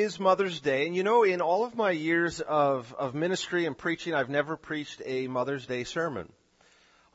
[0.00, 3.76] is Mother's Day, and you know, in all of my years of, of ministry and
[3.76, 6.32] preaching, I've never preached a Mother's Day sermon.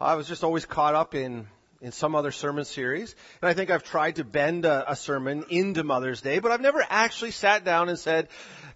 [0.02, 1.48] I was just always caught up in,
[1.82, 5.46] in some other sermon series, and I think I've tried to bend a, a sermon
[5.50, 8.28] into Mother's Day, but I've never actually sat down and said,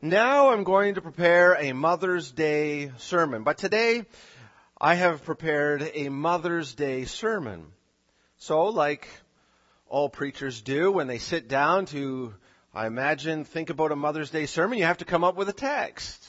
[0.02, 3.44] now I'm going to prepare a Mother's Day sermon.
[3.44, 4.06] But today,
[4.80, 7.66] I have prepared a Mother's Day sermon.
[8.38, 9.10] So, like
[9.90, 12.34] all preachers do when they sit down to
[12.78, 15.54] I imagine, think about a Mother's Day sermon, you have to come up with a
[15.54, 16.24] text.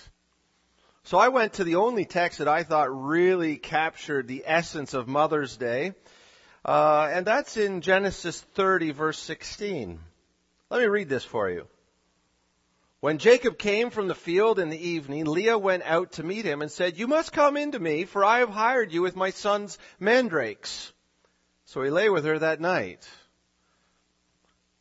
[1.02, 5.06] So I went to the only text that I thought really captured the essence of
[5.06, 5.92] Mother's Day,
[6.64, 10.00] uh, and that's in Genesis 30, verse 16.
[10.70, 11.66] Let me read this for you.
[13.00, 16.62] When Jacob came from the field in the evening, Leah went out to meet him
[16.62, 19.32] and said, You must come in to me, for I have hired you with my
[19.32, 20.94] son's mandrakes.
[21.66, 23.06] So he lay with her that night.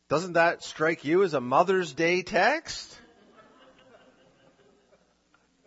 [0.08, 2.98] Doesn't that strike you as a Mother's Day text?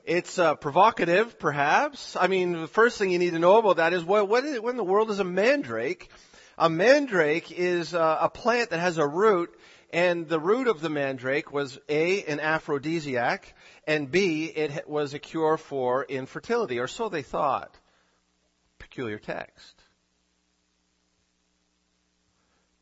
[0.04, 2.16] It's uh, provocative, perhaps.
[2.20, 4.58] I mean, the first thing you need to know about that is what, what, is,
[4.58, 6.10] in the world is a mandrake?
[6.58, 9.56] A mandrake is uh, a plant that has a root,
[9.94, 13.54] and the root of the mandrake was A, an aphrodisiac,
[13.86, 17.78] and B, it was a cure for infertility, or so they thought.
[18.80, 19.81] Peculiar text.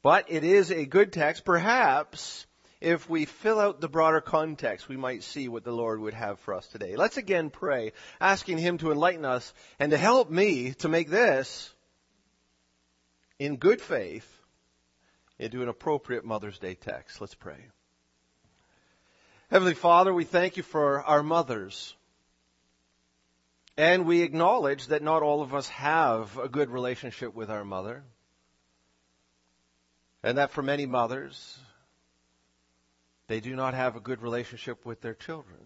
[0.02, 1.44] But it is a good text.
[1.44, 2.46] Perhaps
[2.82, 6.40] if we fill out the broader context, we might see what the Lord would have
[6.40, 6.96] for us today.
[6.96, 11.74] Let's again pray, asking Him to enlighten us and to help me to make this
[13.38, 14.28] in good faith
[15.38, 17.20] into an appropriate Mother's Day text.
[17.20, 17.68] Let's pray.
[19.52, 21.96] Heavenly Father, we thank you for our mothers.
[23.78, 28.04] And we acknowledge that not all of us have a good relationship with our mother.
[30.24, 31.58] And that for many mothers,
[33.28, 35.62] they do not have a good relationship with their children.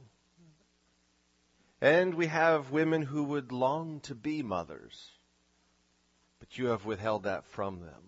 [1.82, 5.12] And we have women who would long to be mothers,
[6.40, 8.04] but you have withheld that from them.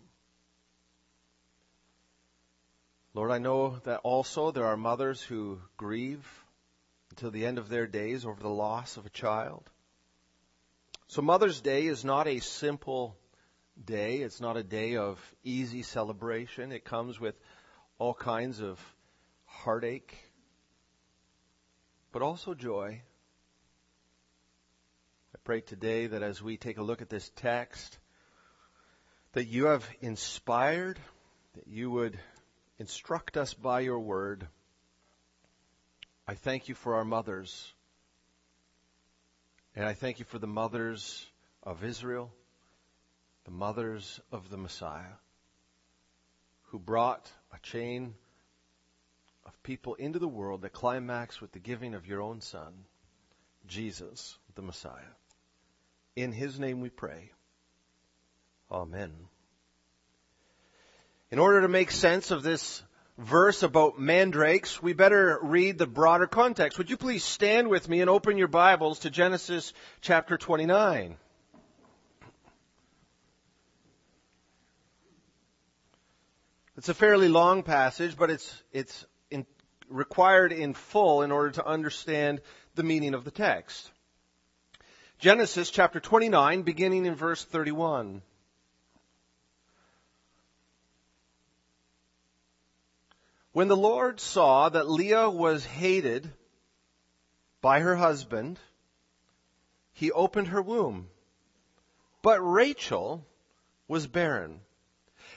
[3.13, 6.27] Lord, I know that also there are mothers who grieve
[7.11, 9.69] until the end of their days over the loss of a child.
[11.07, 13.15] So Mother's Day is not a simple
[13.83, 14.17] day.
[14.17, 16.71] It's not a day of easy celebration.
[16.71, 17.35] It comes with
[17.97, 18.79] all kinds of
[19.45, 20.15] heartache,
[22.11, 23.01] but also joy.
[25.33, 27.97] I pray today that as we take a look at this text,
[29.33, 30.97] that you have inspired,
[31.55, 32.17] that you would
[32.79, 34.47] instruct us by your word.
[36.27, 37.73] I thank you for our mothers.
[39.75, 41.25] And I thank you for the mothers
[41.63, 42.31] of Israel
[43.45, 45.15] the mothers of the Messiah,
[46.63, 48.15] who brought a chain
[49.45, 52.73] of people into the world that climaxed with the giving of your own Son,
[53.67, 55.13] Jesus, the Messiah.
[56.15, 57.31] In His name we pray.
[58.71, 59.13] Amen.
[61.29, 62.81] In order to make sense of this
[63.17, 66.77] verse about mandrakes, we better read the broader context.
[66.77, 71.17] Would you please stand with me and open your Bibles to Genesis chapter 29?
[76.77, 79.45] It's a fairly long passage, but it's, it's in,
[79.87, 82.41] required in full in order to understand
[82.75, 83.89] the meaning of the text.
[85.17, 88.21] Genesis chapter 29, beginning in verse 31.
[93.53, 96.29] When the Lord saw that Leah was hated
[97.61, 98.59] by her husband,
[99.93, 101.07] he opened her womb.
[102.21, 103.25] But Rachel
[103.87, 104.59] was barren.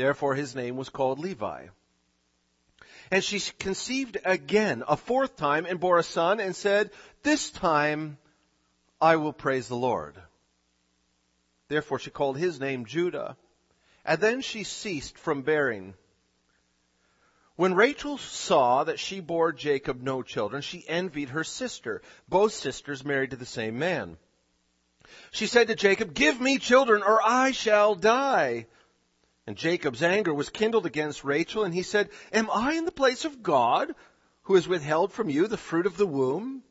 [0.00, 1.66] Therefore his name was called Levi.
[3.10, 6.90] And she conceived again a fourth time and bore a son and said,
[7.22, 8.16] This time
[8.98, 10.14] I will praise the Lord.
[11.68, 13.36] Therefore she called his name Judah.
[14.02, 15.92] And then she ceased from bearing.
[17.56, 23.04] When Rachel saw that she bore Jacob no children, she envied her sister, both sisters
[23.04, 24.16] married to the same man.
[25.30, 28.66] She said to Jacob, Give me children or I shall die.
[29.50, 33.24] And Jacob's anger was kindled against Rachel, and he said, Am I in the place
[33.24, 33.92] of God,
[34.42, 36.62] who has withheld from you the fruit of the womb?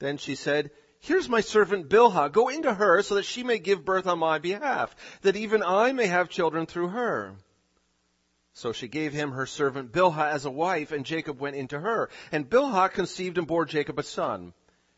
[0.00, 2.32] Then she said, Here's my servant Bilhah.
[2.32, 5.92] Go into her so that she may give birth on my behalf, that even I
[5.92, 7.36] may have children through her.
[8.52, 12.10] So she gave him her servant Bilhah as a wife, and Jacob went into her.
[12.32, 14.54] And Bilhah conceived and bore Jacob a son.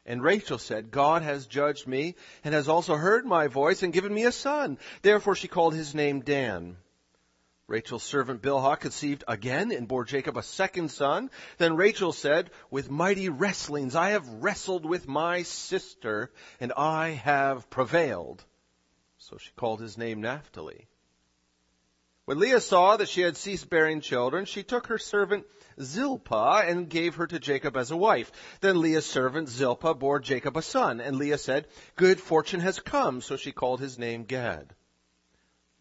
[0.08, 4.12] And Rachel said, God has judged me, and has also heard my voice, and given
[4.12, 4.78] me a son.
[5.02, 6.78] Therefore she called his name Dan.
[7.66, 11.30] Rachel's servant Bilhah conceived again and bore Jacob a second son.
[11.58, 17.68] Then Rachel said, with mighty wrestlings I have wrestled with my sister and I have
[17.68, 18.42] prevailed.
[19.18, 20.88] So she called his name Naphtali.
[22.24, 25.44] When Leah saw that she had ceased bearing children, she took her servant
[25.80, 28.32] Zilpah and gave her to Jacob as a wife.
[28.60, 31.66] Then Leah's servant Zilpah bore Jacob a son, and Leah said,
[31.96, 34.74] Good fortune has come, so she called his name Gad.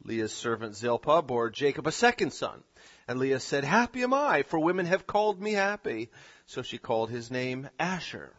[0.03, 2.63] Leah's servant Zilpah bore Jacob a second son.
[3.07, 6.09] And Leah said, Happy am I, for women have called me happy.
[6.45, 8.33] So she called his name Asher.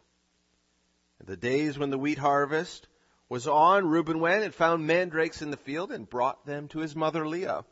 [1.20, 2.86] In the days when the wheat harvest
[3.28, 6.96] was on, Reuben went and found mandrakes in the field and brought them to his
[6.96, 7.64] mother Leah.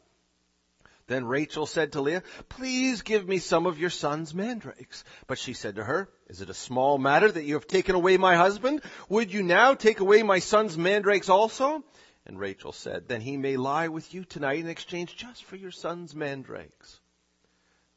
[1.09, 5.05] Then Rachel said to Leah, Please give me some of your son's mandrakes.
[5.29, 8.17] But she said to her, Is it a small matter that you have taken away
[8.17, 8.83] my husband?
[9.09, 11.85] Would you now take away my son's mandrakes also?
[12.27, 15.71] And Rachel said, Then he may lie with you tonight in exchange just for your
[15.71, 17.01] son's mandrakes.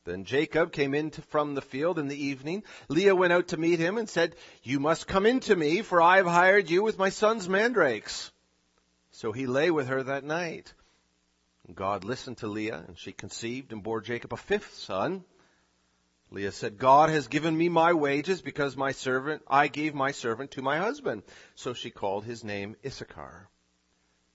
[0.06, 2.64] Then Jacob came in to, from the field in the evening.
[2.90, 6.00] Leah went out to meet him and said, You must come in to me, for
[6.00, 8.32] I have hired you with my son's mandrakes.
[9.12, 10.74] So he lay with her that night.
[11.76, 15.24] God listened to Leah, and she conceived and bore Jacob a fifth son.
[16.32, 20.52] Leah said, God has given me my wages because my servant, I gave my servant
[20.52, 21.24] to my husband.
[21.56, 23.50] So she called his name Issachar.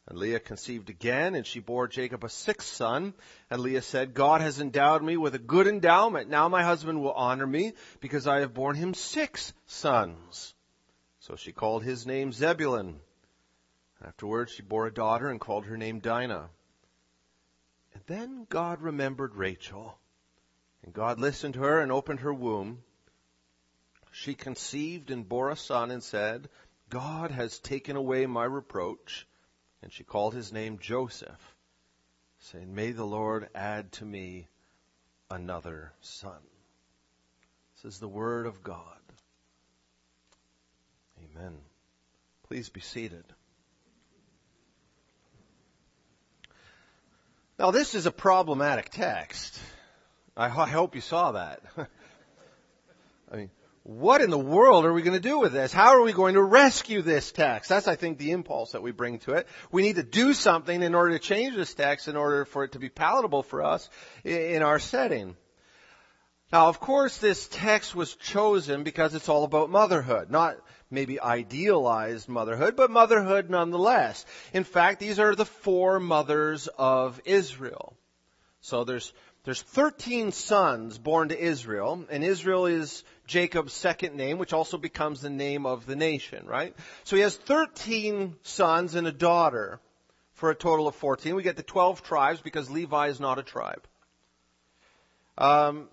[0.06, 3.14] And Leah conceived again, and she bore Jacob a sixth son.
[3.48, 6.28] And Leah said, God has endowed me with a good endowment.
[6.28, 10.54] Now my husband will honor me, because I have borne him six sons.
[11.20, 13.00] So she called his name Zebulun.
[14.04, 16.50] Afterwards she bore a daughter and called her name Dinah.
[17.94, 19.96] And then God remembered Rachel.
[20.82, 22.82] And God listened to her and opened her womb.
[24.10, 26.48] She conceived and bore a son and said,
[26.90, 29.26] God has taken away my reproach
[29.84, 31.56] and she called his name Joseph,
[32.38, 34.48] saying, May the Lord add to me
[35.30, 36.40] another son.
[37.76, 38.98] This is the word of God.
[41.22, 41.58] Amen.
[42.48, 43.26] Please be seated.
[47.58, 49.58] Now, this is a problematic text.
[50.36, 51.60] I, I hope you saw that.
[53.32, 53.50] I mean,
[53.84, 55.72] what in the world are we going to do with this?
[55.72, 57.68] How are we going to rescue this text?
[57.68, 59.46] That's, I think, the impulse that we bring to it.
[59.70, 62.72] We need to do something in order to change this text in order for it
[62.72, 63.88] to be palatable for us
[64.24, 65.36] in our setting.
[66.52, 70.30] Now, of course, this text was chosen because it's all about motherhood.
[70.30, 70.56] Not
[70.90, 74.24] maybe idealized motherhood, but motherhood nonetheless.
[74.52, 77.96] In fact, these are the four mothers of Israel.
[78.60, 79.12] So there's
[79.44, 85.20] there's 13 sons born to Israel, and Israel is Jacob's second name, which also becomes
[85.20, 86.74] the name of the nation, right?
[87.04, 89.80] So he has 13 sons and a daughter
[90.32, 91.34] for a total of 14.
[91.34, 93.82] We get the 12 tribes because Levi is not a tribe.
[95.36, 95.88] Um,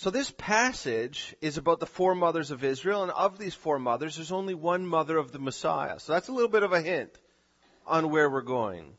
[0.00, 4.16] so this passage is about the four mothers of Israel, and of these four mothers,
[4.16, 5.98] there's only one mother of the Messiah.
[6.00, 7.10] So that's a little bit of a hint
[7.86, 8.94] on where we're going.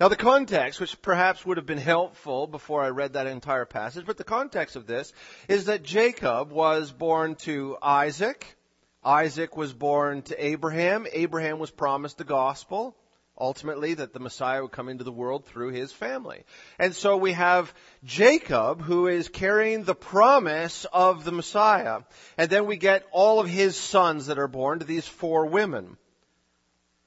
[0.00, 4.04] Now the context, which perhaps would have been helpful before I read that entire passage,
[4.04, 5.12] but the context of this
[5.46, 8.56] is that Jacob was born to Isaac.
[9.04, 11.06] Isaac was born to Abraham.
[11.12, 12.96] Abraham was promised the gospel,
[13.42, 16.44] ultimately that the Messiah would come into the world through his family.
[16.78, 22.02] And so we have Jacob who is carrying the promise of the Messiah.
[22.38, 25.96] And then we get all of his sons that are born to these four women.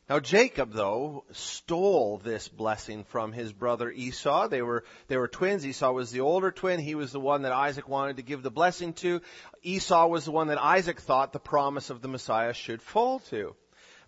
[0.10, 4.50] Now Jacob, though, stole this blessing from his brother Esau.
[4.50, 5.65] They were, they were twins.
[5.65, 6.80] Esau was the older twin.
[6.80, 9.22] He was the one that Isaac wanted to give the blessing to.
[9.63, 13.56] Esau was the one that Isaac thought the promise of the Messiah should fall to.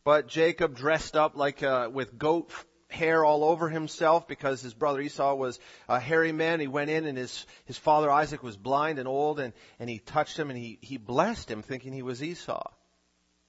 [0.08, 2.50] But Jacob dressed up like, uh, with goat
[2.88, 5.60] hair all over himself because his brother Esau was
[5.90, 6.62] a hairy man.
[6.62, 10.00] He went in and his, his father Isaac was blind and old and, and he
[10.00, 12.72] touched him and he, he blessed him thinking he was Esau.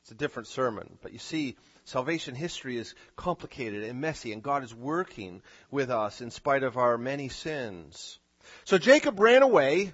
[0.02, 0.98] It's a different sermon.
[1.00, 6.20] But you see, salvation history is complicated and messy, and God is working with us
[6.20, 8.18] in spite of our many sins.
[8.64, 9.92] So Jacob ran away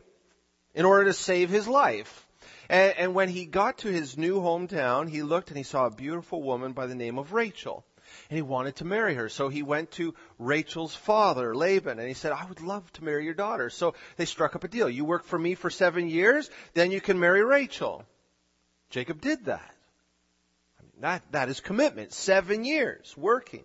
[0.75, 2.24] in order to save his life.
[2.69, 5.91] And, and when he got to his new hometown, he looked and he saw a
[5.91, 7.85] beautiful woman by the name of Rachel.
[8.31, 9.29] and he wanted to marry her.
[9.29, 13.25] So he went to Rachel's father, Laban, and he said, I would love to marry
[13.25, 13.71] your daughter.
[13.71, 14.89] So they struck up a deal.
[14.89, 18.05] You work for me for seven years, then you can marry Rachel.
[18.91, 19.75] Jacob did that.
[20.79, 22.13] I mean, that, that is commitment.
[22.13, 23.65] Seven years working.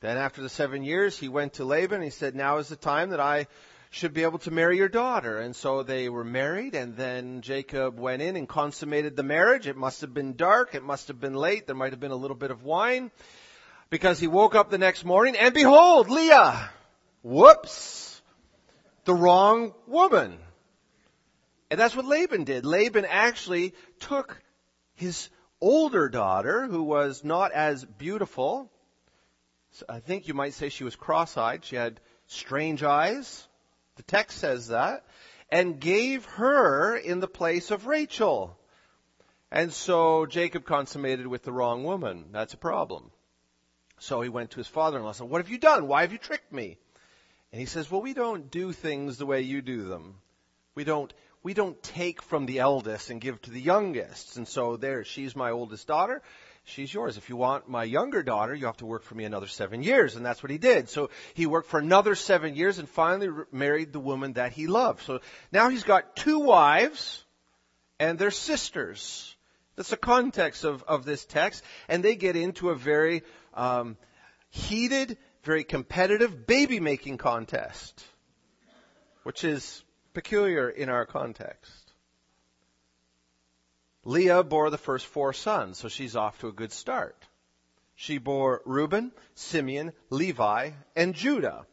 [0.00, 2.76] Then after the seven years, he went to Laban and he said, now is the
[2.76, 3.46] time that I
[3.94, 5.38] should be able to marry your daughter.
[5.38, 9.68] And so they were married and then Jacob went in and consummated the marriage.
[9.68, 10.74] It must have been dark.
[10.74, 11.68] It must have been late.
[11.68, 13.12] There might have been a little bit of wine
[13.90, 16.70] because he woke up the next morning and behold, Leah.
[17.22, 18.20] Whoops.
[19.04, 20.38] The wrong woman.
[21.70, 22.66] And that's what Laban did.
[22.66, 24.42] Laban actually took
[24.94, 25.28] his
[25.60, 28.72] older daughter, who was not as beautiful.
[29.88, 31.64] I think you might say she was cross-eyed.
[31.64, 33.46] She had strange eyes.
[33.96, 35.04] The text says that.
[35.50, 38.58] And gave her in the place of Rachel.
[39.50, 42.26] And so Jacob consummated with the wrong woman.
[42.32, 43.10] That's a problem.
[43.98, 45.86] So he went to his father-in-law and said, what have you done?
[45.86, 46.76] Why have you tricked me?
[47.52, 50.16] And he says, well, we don't do things the way you do them.
[50.74, 51.12] We don't,
[51.44, 54.36] we don't take from the eldest and give to the youngest.
[54.36, 56.20] And so there, she's my oldest daughter.
[56.66, 57.18] She's yours.
[57.18, 60.16] If you want my younger daughter, you have to work for me another seven years.
[60.16, 60.88] And that's what he did.
[60.88, 65.02] So he worked for another seven years and finally married the woman that he loved.
[65.02, 65.20] So
[65.52, 67.22] now he's got two wives
[68.00, 69.36] and they're sisters.
[69.76, 71.62] That's the context of, of this text.
[71.86, 73.98] And they get into a very um,
[74.48, 78.02] heated, very competitive baby making contest,
[79.22, 79.82] which is
[80.14, 81.83] peculiar in our context.
[84.04, 87.16] Leah bore the first four sons, so she's off to a good start.
[87.94, 91.66] She bore Reuben, Simeon, Levi, and Judah.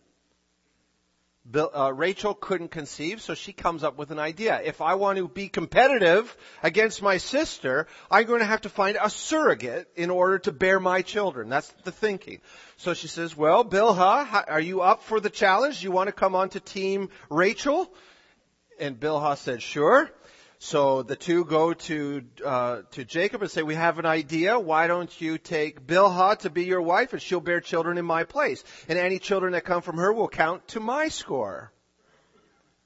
[1.50, 4.62] Bill, uh, Rachel couldn't conceive, so she comes up with an idea.
[4.64, 8.96] If I want to be competitive against my sister, I'm going to have to find
[9.02, 11.50] a surrogate in order to bear my children.
[11.50, 12.42] That's the thinking.
[12.78, 15.80] So she says, well, Bilhah, are you up for the challenge?
[15.80, 17.92] Do you want to come on to team Rachel?
[18.80, 20.12] And Bilhah said, sure.
[20.63, 24.60] So the two go to uh, to Jacob and say, "We have an idea.
[24.60, 28.25] Why don't you take Bilhah to be your wife, and she'll bear children in my
[28.25, 31.74] place, and any children that come from her will count to my score."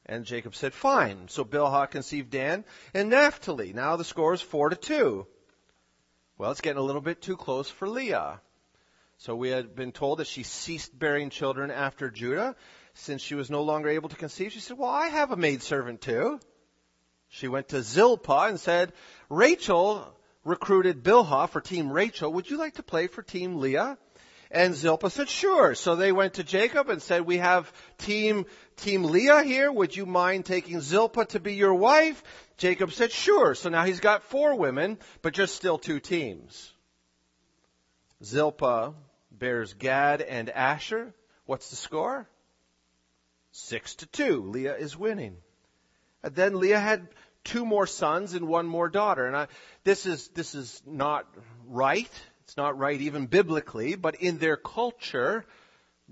[0.05, 2.63] And Jacob said, "Fine." So Bilhah conceived Dan
[2.93, 3.73] and Naphtali.
[3.73, 5.27] Now the score is four to two.
[6.37, 8.39] Well, it's getting a little bit too close for Leah.
[9.17, 12.55] So we had been told that she ceased bearing children after Judah,
[12.93, 14.53] since she was no longer able to conceive.
[14.53, 16.39] She said, "Well, I have a maidservant too."
[17.35, 18.93] She went to Zilpah and said,
[19.27, 20.07] Rachel
[20.45, 22.31] recruited Bilhah for team Rachel.
[22.31, 23.97] Would you like to play for team Leah?
[24.51, 25.75] And Zilpah said, sure.
[25.75, 28.45] So they went to Jacob and said, we have team,
[28.77, 29.69] team Leah here.
[29.69, 32.23] Would you mind taking Zilpah to be your wife?
[32.55, 33.53] Jacob said, sure.
[33.53, 36.71] So now he's got four women, but just still two teams.
[38.23, 38.93] Zilpah
[39.29, 41.13] bears Gad and Asher.
[41.45, 42.29] What's the score?
[43.51, 44.43] Six to two.
[44.43, 45.35] Leah is winning.
[46.23, 47.07] And then Leah had
[47.45, 49.25] two more sons and one more daughter.
[49.25, 49.47] And I,
[49.85, 51.25] this is, this is not
[51.67, 52.11] right.
[52.43, 55.45] It's not right even biblically, but in their culture,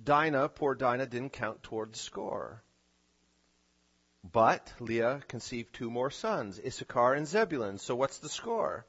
[0.02, 2.64] Dinah, poor Dinah, didn't count toward the score.
[4.32, 7.78] But Leah conceived two more sons, Issachar and Zebulun.
[7.78, 8.86] So what's the score?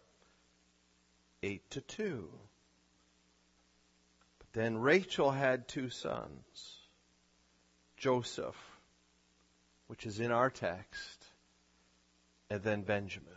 [1.42, 2.30] Eight to two.
[4.38, 6.78] But then Rachel had two sons,
[7.96, 8.56] Joseph,
[9.88, 11.23] which is in our text,
[12.50, 13.32] and then Benjamin.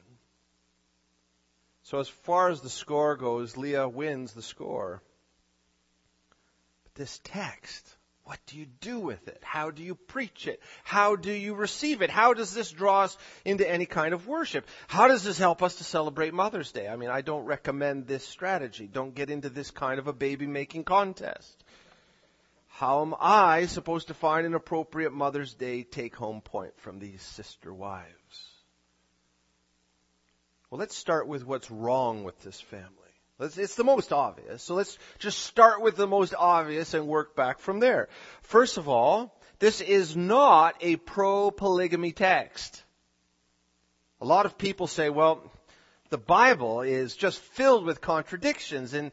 [1.84, 5.02] So as far as the score goes, Leah wins the score.
[6.84, 7.88] But this text,
[8.26, 9.42] what do you do with it?
[9.42, 10.62] How do you preach it?
[10.84, 12.10] How do you receive it?
[12.10, 14.68] How does this draw us into any kind of worship?
[14.88, 16.90] How does this help us to celebrate Mother's Day?
[16.90, 18.86] I mean, I don't recommend this strategy.
[18.86, 21.64] Don't get into this kind of a baby making contest.
[22.68, 27.22] How am I supposed to find an appropriate Mother's Day take home point from these
[27.22, 28.57] sister wives?
[30.70, 32.90] Well, let's start with what's wrong with this family.
[33.40, 34.64] Let's, it's the most obvious.
[34.64, 38.10] So let's just start with the most obvious and work back from there.
[38.42, 42.84] First of all, this is not a pro-polygamy text.
[44.20, 45.52] A lot of people say, well,
[46.10, 49.12] the Bible is just filled with contradictions and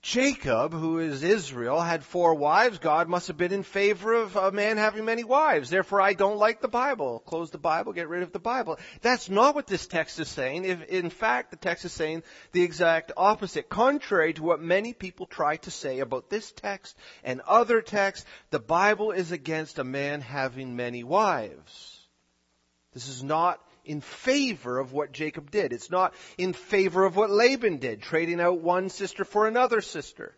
[0.00, 2.78] Jacob, who is Israel, had four wives.
[2.78, 5.70] God must have been in favor of a man having many wives.
[5.70, 7.18] Therefore, I don't like the Bible.
[7.18, 8.78] Close the Bible, get rid of the Bible.
[9.02, 10.64] That's not what this text is saying.
[10.64, 13.68] If, in fact, the text is saying the exact opposite.
[13.68, 18.60] Contrary to what many people try to say about this text and other texts, the
[18.60, 22.06] Bible is against a man having many wives.
[22.94, 25.72] This is not in favor of what Jacob did.
[25.72, 30.36] It's not in favor of what Laban did, trading out one sister for another sister.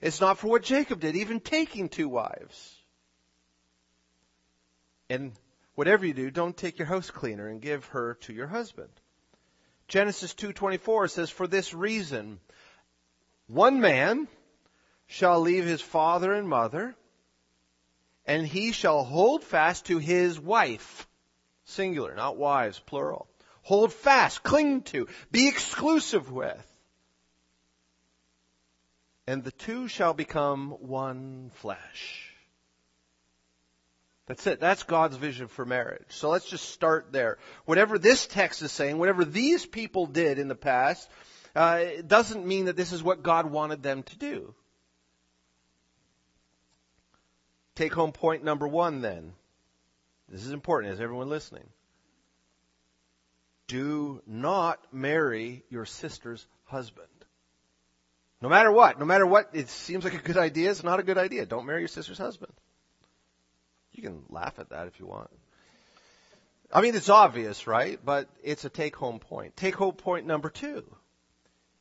[0.00, 2.74] It's not for what Jacob did, even taking two wives.
[5.10, 5.32] And
[5.74, 8.90] whatever you do, don't take your house cleaner and give her to your husband.
[9.88, 12.40] Genesis 2:24 says for this reason
[13.46, 14.26] one man
[15.06, 16.96] shall leave his father and mother
[18.24, 21.06] and he shall hold fast to his wife
[21.66, 23.28] singular not wives plural
[23.62, 26.72] hold fast cling to be exclusive with
[29.26, 32.26] and the two shall become one flesh
[34.26, 34.58] that's it.
[34.58, 36.06] That's God's vision for marriage.
[36.08, 37.38] So let's just start there.
[37.64, 41.08] Whatever this text is saying, whatever these people did in the past,
[41.54, 44.54] uh, it doesn't mean that this is what God wanted them to do.
[47.76, 49.32] Take home point number one then.
[50.28, 50.94] This is important.
[50.94, 51.68] Is everyone listening?
[53.68, 57.08] Do not marry your sister's husband.
[58.40, 61.02] No matter what, no matter what, it seems like a good idea, it's not a
[61.02, 61.46] good idea.
[61.46, 62.52] Don't marry your sister's husband.
[63.92, 65.30] You can laugh at that if you want.
[66.72, 67.98] I mean, it's obvious, right?
[68.04, 69.56] But it's a take home point.
[69.56, 70.84] Take home point number two.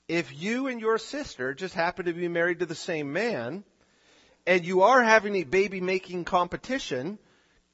[0.08, 3.64] If you and your sister just happen to be married to the same man,
[4.48, 7.18] and you are having a baby making competition,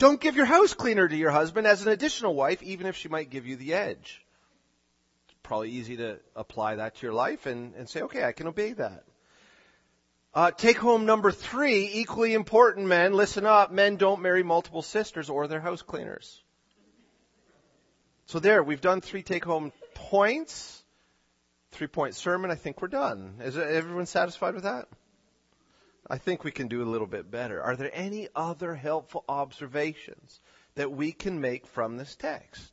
[0.01, 3.07] don't give your house cleaner to your husband as an additional wife, even if she
[3.07, 4.25] might give you the edge.
[5.27, 8.47] It's probably easy to apply that to your life and, and say, okay, I can
[8.47, 9.03] obey that.
[10.33, 13.13] Uh, take home number three, equally important, men.
[13.13, 13.71] Listen up.
[13.71, 16.41] Men don't marry multiple sisters or their house cleaners.
[18.25, 20.81] So there, we've done three take home points.
[21.73, 22.49] Three point sermon.
[22.49, 23.35] I think we're done.
[23.41, 24.87] Is everyone satisfied with that?
[26.11, 27.63] I think we can do a little bit better.
[27.63, 30.41] Are there any other helpful observations
[30.75, 32.69] that we can make from this text?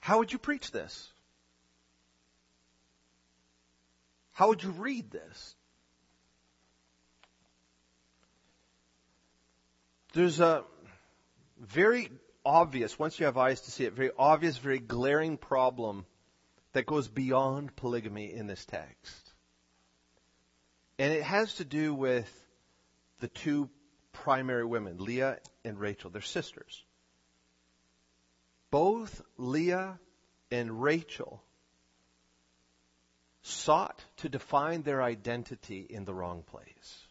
[0.00, 1.12] How would you preach this?
[4.32, 5.54] How would you read this?
[10.14, 10.64] There's a
[11.60, 12.08] very
[12.46, 16.06] obvious, once you have eyes to see it, very obvious, very glaring problem
[16.72, 19.23] that goes beyond polygamy in this text.
[20.98, 22.30] And it has to do with
[23.20, 23.68] the two
[24.12, 26.10] primary women, Leah and Rachel.
[26.10, 26.84] They're sisters.
[28.70, 29.98] Both Leah
[30.50, 31.42] and Rachel
[33.42, 37.06] sought to define their identity in the wrong place.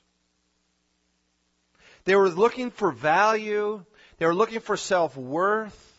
[2.05, 3.83] They were looking for value.
[4.17, 5.92] They were looking for self-worth.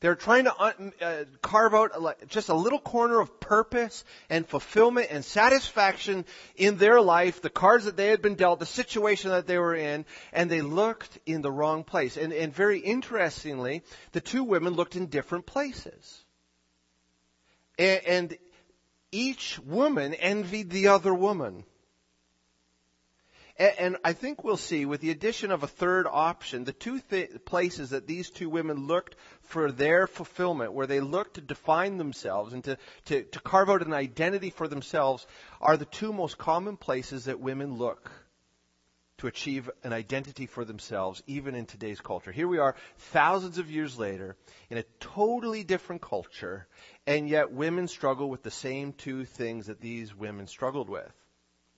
[0.00, 5.08] They were trying to uh, carve out just a little corner of purpose and fulfillment
[5.10, 9.48] and satisfaction in their life, the cards that they had been dealt, the situation that
[9.48, 12.16] they were in, and they looked in the wrong place.
[12.16, 13.82] And, and very interestingly,
[14.12, 16.24] the two women looked in different places.
[17.76, 18.36] And
[19.10, 21.64] each woman envied the other woman.
[23.58, 27.44] And I think we'll see with the addition of a third option, the two th-
[27.44, 32.52] places that these two women looked for their fulfillment, where they looked to define themselves
[32.52, 35.26] and to, to, to carve out an identity for themselves,
[35.60, 38.12] are the two most common places that women look
[39.18, 42.30] to achieve an identity for themselves, even in today's culture.
[42.30, 44.36] Here we are, thousands of years later,
[44.70, 46.68] in a totally different culture,
[47.08, 51.12] and yet women struggle with the same two things that these women struggled with.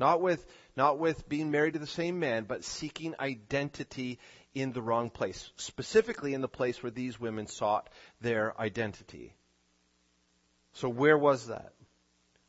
[0.00, 0.44] Not with,
[0.76, 4.18] not with being married to the same man, but seeking identity
[4.54, 5.50] in the wrong place.
[5.56, 7.90] Specifically in the place where these women sought
[8.22, 9.34] their identity.
[10.72, 11.74] So where was that?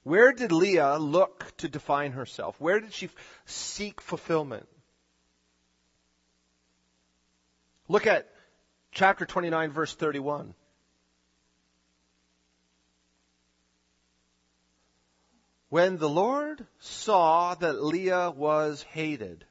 [0.03, 2.59] Where did Leah look to define herself?
[2.59, 3.09] Where did she
[3.45, 4.67] seek fulfillment?
[7.87, 8.29] Look at
[8.93, 10.55] chapter 29 verse 31.
[15.71, 19.45] When the Lord saw that Leah was hated,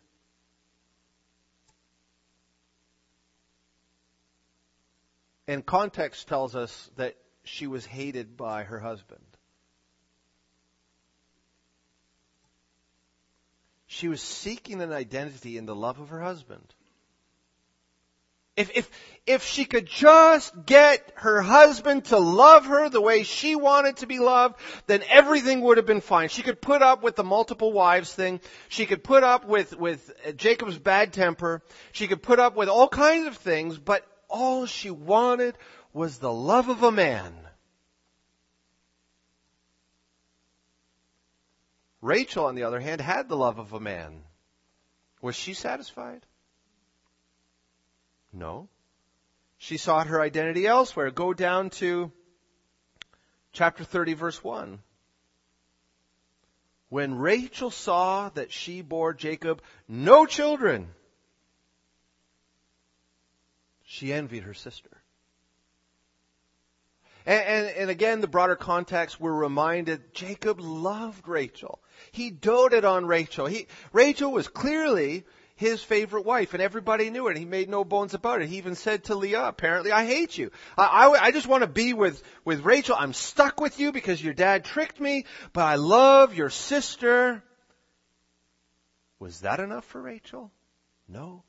[5.49, 9.25] and context tells us that she was hated by her husband.
[13.87, 16.75] She was seeking an identity in the love of her husband.
[18.61, 18.91] If, if,
[19.27, 24.07] if she could just get her husband to love her the way she wanted to
[24.07, 26.29] be loved, then everything would have been fine.
[26.29, 28.39] She could put up with the multiple wives thing.
[28.69, 31.63] She could put up with, with Jacob's bad temper.
[31.93, 35.57] She could put up with all kinds of things, but all she wanted
[35.95, 37.33] was the love of a man.
[42.03, 44.23] Rachel, on the other hand, had the love of a man.
[45.23, 46.27] Was she satisfied?
[48.33, 48.69] No.
[49.59, 51.11] She sought her identity elsewhere.
[51.11, 52.13] Go down to
[53.53, 54.81] chapter 30 verse 1.
[56.91, 60.89] when Rachel saw that she bore Jacob no children,
[63.85, 64.91] she envied her sister.
[67.25, 71.81] And, and, and, again, the broader context, we're reminded Jacob loved Rachel.
[72.13, 73.47] He doted on Rachel.
[73.47, 75.25] He, Rachel was clearly
[75.61, 77.37] his favorite wife, and everybody knew it.
[77.37, 78.49] He made no bones about it.
[78.49, 80.51] He even said to Leah, apparently, I hate you.
[80.79, 82.97] I, I, I just want to be with, with Rachel.
[82.99, 87.43] I'm stuck with you because your dad tricked me, but I love your sister.
[89.19, 90.51] Was that enough for Rachel?
[91.07, 91.43] No.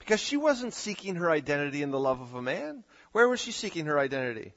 [0.00, 2.82] Because she wasn't seeking her identity in the love of a man.
[3.12, 4.54] Where was she seeking her identity?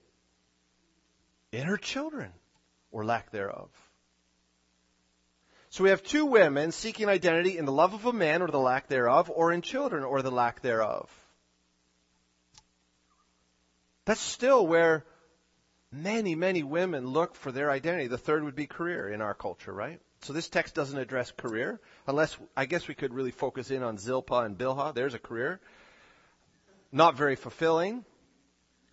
[1.51, 2.31] In her children,
[2.91, 3.69] or lack thereof.
[5.77, 8.57] So we have two women seeking identity in the love of a man or the
[8.57, 11.07] lack thereof, or in children or the lack thereof.
[14.05, 15.05] That's still where
[15.91, 18.07] many, many women look for their identity.
[18.07, 20.01] The third would be career in our culture, right?
[20.21, 23.99] So this text doesn't address career, unless I guess we could really focus in on
[23.99, 24.95] Zilpah and Bilhah.
[24.95, 25.59] There's a career.
[26.91, 28.03] Not very fulfilling.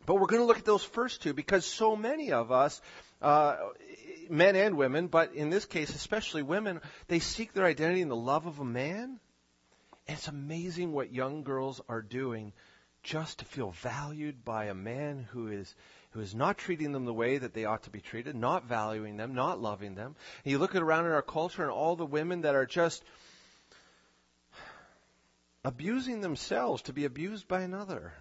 [0.04, 2.82] But we're going to look at those first two because so many of us
[3.22, 3.56] uh,
[4.30, 8.16] men and women, but in this case, especially women, they seek their identity in the
[8.16, 9.20] love of a man.
[10.06, 12.52] And it's amazing what young girls are doing
[13.02, 15.74] just to feel valued by a man who is
[16.10, 19.16] who is not treating them the way that they ought to be treated, not valuing
[19.16, 20.14] them, not loving them.
[20.44, 23.02] And you look around in our culture and all the women that are just
[25.64, 28.12] abusing themselves to be abused by another.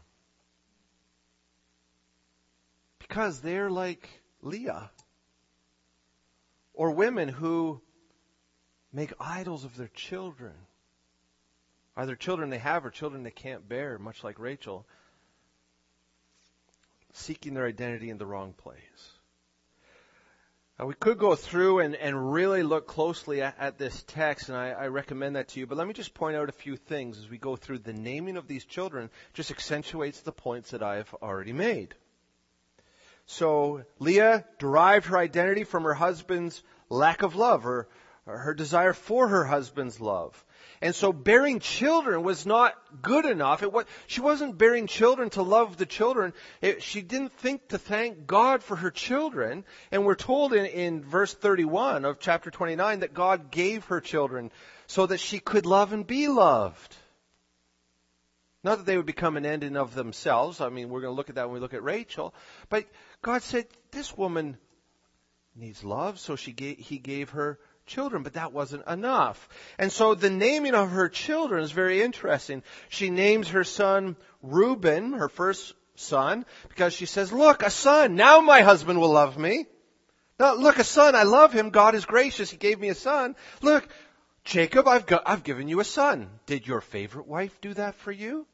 [2.98, 4.10] Because they're like
[4.42, 4.90] Leah
[6.74, 7.82] or women who
[8.92, 10.54] make idols of their children.
[11.96, 14.86] Either children they have or children they can't bear, much like Rachel,
[17.14, 19.14] seeking their identity in the wrong place.
[20.80, 24.58] Now, we could go through and, and really look closely at, at this text, and
[24.58, 25.68] I, I, recommend that to you.
[25.68, 28.38] But let me just point out a few things as we go through the naming
[28.38, 31.94] of these children, just accentuates the points that I have already made.
[33.26, 37.88] So Leah derived her identity from her husband's lack of love, or,
[38.26, 40.46] her desire for her husband's love.
[40.82, 43.64] And so bearing children was not good enough.
[43.64, 46.34] It was, she wasn't bearing children to love the children.
[46.62, 49.64] It, she didn't think to thank God for her children.
[49.92, 54.52] And we're told in, in verse 31 of chapter 29 that God gave her children
[54.88, 56.98] so that she could love and be loved.
[58.64, 60.62] Not that they would become an end in of themselves.
[60.62, 62.34] I mean, we're going to look at that when we look at Rachel.
[62.70, 62.86] But
[63.24, 64.58] God said, this woman
[65.56, 69.48] needs love, so she gave, he gave her children, but that wasn't enough.
[69.80, 72.64] And so the naming of her children is very interesting.
[72.90, 78.42] She names her son Reuben, her first son, because she says, look, a son, now
[78.42, 79.68] my husband will love me.
[80.38, 83.38] Now, look, a son, I love him, God is gracious, he gave me a son.
[83.62, 83.88] Look,
[84.44, 86.30] Jacob, I've, got, I've given you a son.
[86.46, 88.46] Did your favorite wife do that for you?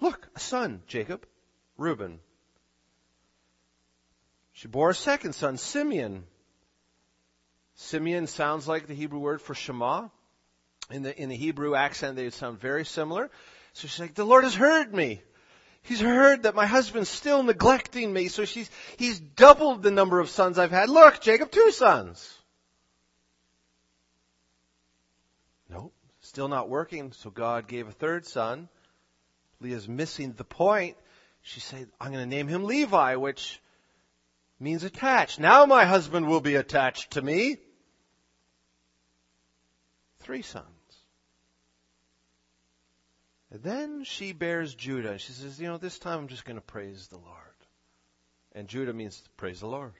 [0.00, 1.26] Look, a son, Jacob,
[1.76, 2.18] Reuben.
[4.56, 6.24] She bore a second son, Simeon.
[7.74, 10.08] Simeon sounds like the Hebrew word for Shema.
[10.90, 13.30] In the, in the Hebrew accent, they sound very similar.
[13.74, 15.20] So she's like, the Lord has heard me.
[15.82, 20.30] He's heard that my husband's still neglecting me, so she's, he's doubled the number of
[20.30, 20.88] sons I've had.
[20.88, 22.34] Look, Jacob, two sons.
[25.68, 25.92] Nope,
[26.22, 28.70] still not working, so God gave a third son.
[29.60, 30.96] Leah's missing the point.
[31.42, 33.60] She said, I'm going to name him Levi, which
[34.58, 35.38] means attached.
[35.38, 37.58] Now my husband will be attached to me.
[40.20, 40.66] Three sons.
[43.50, 45.18] And then she bears Judah.
[45.18, 47.36] She says, you know, this time I'm just going to praise the Lord.
[48.52, 49.92] And Judah means praise the Lord.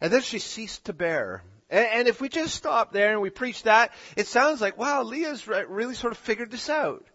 [0.00, 1.44] And then she ceased to bear.
[1.70, 5.46] And if we just stop there and we preach that, it sounds like, wow, Leah's
[5.46, 7.06] really sort of figured this out.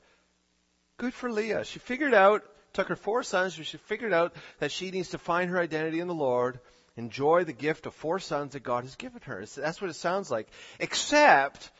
[0.97, 1.63] Good for Leah.
[1.65, 2.43] She figured out,
[2.77, 6.07] took her four sons, she figured out that she needs to find her identity in
[6.07, 6.59] the Lord,
[6.95, 9.43] enjoy the gift of four sons that God has given her.
[9.55, 10.47] That's what it sounds like.
[10.79, 11.71] Except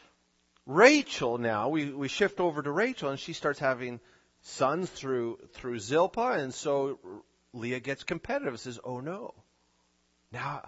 [0.66, 4.00] Rachel now, we, we shift over to Rachel and she starts having
[4.42, 6.98] sons through, through Zilpah and so
[7.54, 9.36] Leah gets competitive says, oh no.
[10.32, 10.68] Now,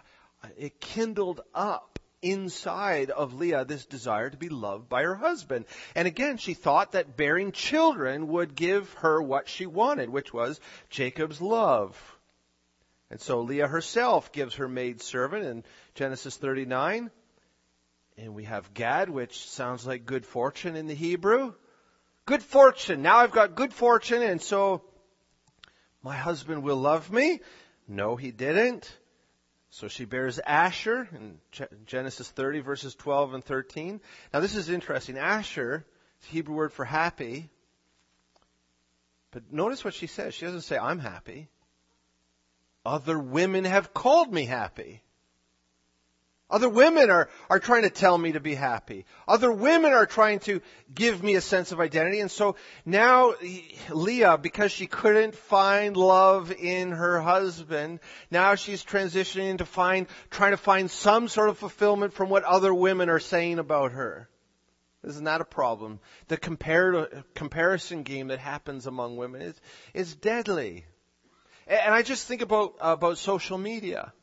[0.59, 1.88] it kindled up
[2.21, 5.65] inside of Leah this desire to be loved by her husband.
[5.95, 10.59] And again, she thought that bearing children would give her what she wanted, which was
[10.89, 11.97] Jacob's love.
[13.09, 15.63] And so Leah herself gives her maid servant in
[15.95, 17.09] Genesis 39.
[18.17, 21.53] And we have Gad, which sounds like good fortune in the Hebrew.
[22.25, 23.01] Good fortune.
[23.01, 24.83] Now I've got good fortune, and so
[26.03, 27.39] my husband will love me.
[27.87, 28.95] No, he didn't.
[29.71, 31.39] So she bears Asher in
[31.85, 34.01] Genesis 30 verses 12 and 13.
[34.33, 35.17] Now this is interesting.
[35.17, 35.85] Asher,
[36.21, 37.49] is the Hebrew word for happy.
[39.31, 40.33] But notice what she says.
[40.33, 41.49] She doesn't say, I'm happy.
[42.85, 45.03] Other women have called me happy.
[46.49, 49.05] Other women are, are trying to tell me to be happy.
[49.27, 50.61] Other women are trying to
[50.93, 52.21] give me a sense of identity.
[52.21, 53.35] And so now
[53.91, 57.99] Leah, because she couldn't find love in her husband,
[58.31, 62.73] now she's transitioning to find, trying to find some sort of fulfillment from what other
[62.73, 64.27] women are saying about her.
[65.03, 65.99] Isn't that a problem?
[66.29, 69.55] The compar- comparison game that happens among women is,
[69.93, 70.85] is deadly.
[71.67, 74.13] And I just think about, about social media.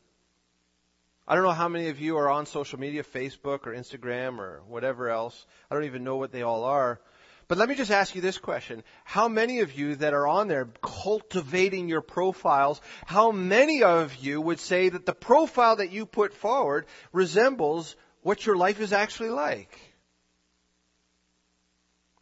[1.27, 4.61] I don't know how many of you are on social media, Facebook or Instagram or
[4.67, 5.45] whatever else.
[5.69, 7.01] I don't even know what they all are.
[7.49, 8.83] But let me just ask you this question.
[9.03, 14.41] How many of you that are on there cultivating your profiles, how many of you
[14.41, 19.29] would say that the profile that you put forward resembles what your life is actually
[19.29, 19.79] like?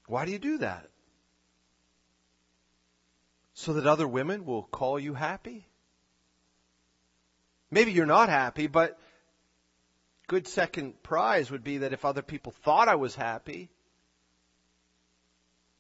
[0.07, 0.89] Why do you do that?
[3.53, 5.67] So that other women will call you happy?
[7.75, 8.97] Maybe you're not happy, but
[10.27, 13.69] good second prize would be that if other people thought I was happy,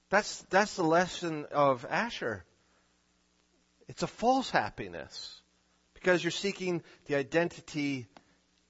[0.09, 2.43] that's, that's the lesson of Asher.
[3.87, 5.41] It's a false happiness
[5.93, 8.09] because you're seeking the identity,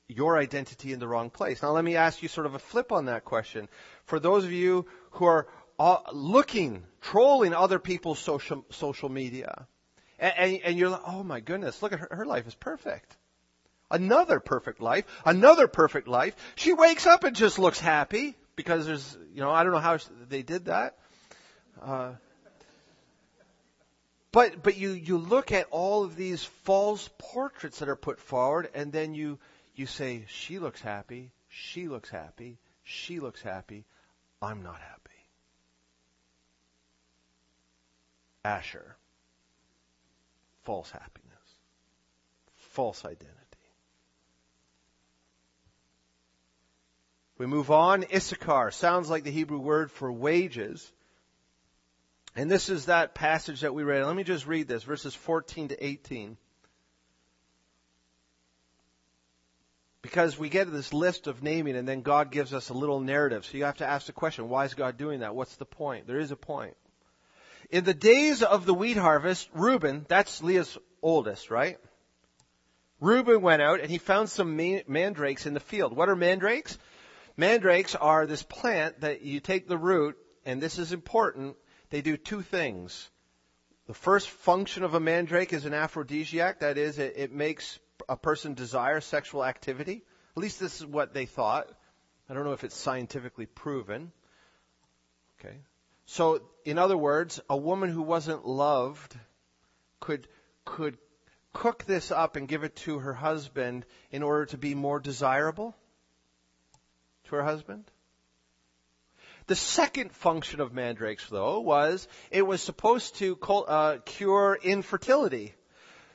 [0.08, 1.64] your identity in the wrong place.
[1.64, 3.70] Now let me ask you sort of a flip on that question.
[4.04, 5.48] For those of you who are
[5.80, 9.66] uh, looking, trolling other people's social, social media,
[10.20, 13.16] and, and, and you're like, oh my goodness, look at her, her life is perfect.
[13.92, 16.36] Another perfect life, another perfect life.
[16.56, 20.00] She wakes up and just looks happy because there's, you know, I don't know how
[20.28, 20.98] they did that.
[21.82, 22.14] Uh,
[24.32, 28.70] but but you you look at all of these false portraits that are put forward,
[28.74, 29.40] and then you
[29.76, 33.86] you say she looks happy, she looks happy, she looks happy.
[34.42, 35.02] I'm not happy.
[38.44, 38.98] Asher
[40.66, 41.56] false happiness,
[42.58, 43.32] false identity.
[47.38, 48.06] We move on.
[48.14, 50.92] Issachar sounds like the Hebrew word for wages.
[52.36, 54.06] And this is that passage that we read.
[54.06, 56.38] Let me just read this, verses 14 to 18.
[60.02, 63.46] Because we get this list of naming and then God gives us a little narrative.
[63.46, 65.36] So you have to ask the question, why is God doing that?
[65.36, 66.08] What's the point?
[66.08, 66.76] There is a point.
[67.70, 71.78] In the days of the wheat harvest, Reuben, that's Leah's oldest, right?
[73.00, 74.56] Reuben went out and he found some
[74.88, 75.96] mandrakes in the field.
[75.96, 76.78] What are mandrakes?
[77.38, 81.58] Mandrakes are this plant that you take the root, and this is important,
[81.90, 83.10] they do two things.
[83.88, 88.16] The first function of a mandrake is an aphrodisiac, that is, it, it makes a
[88.16, 90.04] person desire sexual activity.
[90.36, 91.68] At least this is what they thought.
[92.30, 94.12] I don't know if it's scientifically proven.
[95.40, 95.58] Okay.
[96.06, 99.16] So, in other words, a woman who wasn't loved
[100.00, 100.28] could,
[100.66, 100.98] could
[101.54, 105.76] cook this up and give it to her husband in order to be more desirable
[107.26, 107.86] to her husband.
[109.48, 115.54] The second function of mandrakes, though, was it was supposed to uh, cure infertility.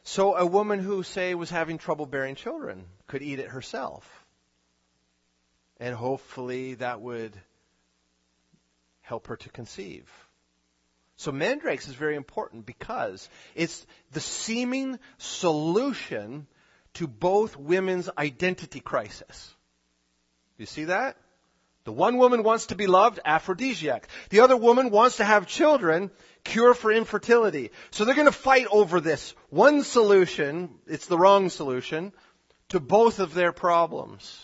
[0.03, 4.27] So a woman who, say, was having trouble bearing children could eat it herself.
[5.79, 7.37] And hopefully that would
[9.03, 10.11] help her to conceive.
[11.21, 16.47] So mandrakes is very important because it's the seeming solution
[16.95, 19.55] to both women's identity crisis.
[20.57, 21.19] You see that?
[21.85, 24.09] The one woman wants to be loved, aphrodisiac.
[24.31, 26.11] The other woman wants to have children,
[26.43, 27.71] cure for infertility.
[27.91, 32.15] So they're going to fight over this one solution, it's the wrong solution,
[32.71, 34.43] to both of their problems.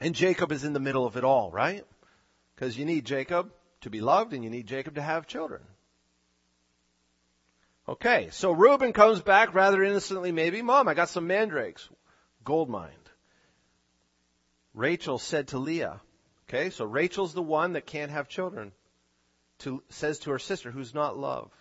[0.00, 1.84] And Jacob is in the middle of it all, right?
[2.56, 5.62] Because you need Jacob to be loved and you need Jacob to have children.
[7.88, 11.88] Okay, so Reuben comes back rather innocently maybe, Mom, I got some mandrakes.
[12.44, 12.90] Gold mine.
[14.74, 16.00] Rachel said to Leah,
[16.48, 18.72] okay, so Rachel's the one that can't have children,
[19.58, 21.52] to, says to her sister who's not loved,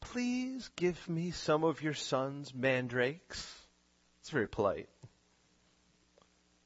[0.00, 3.52] please give me some of your son's mandrakes.
[4.20, 4.88] It's very polite.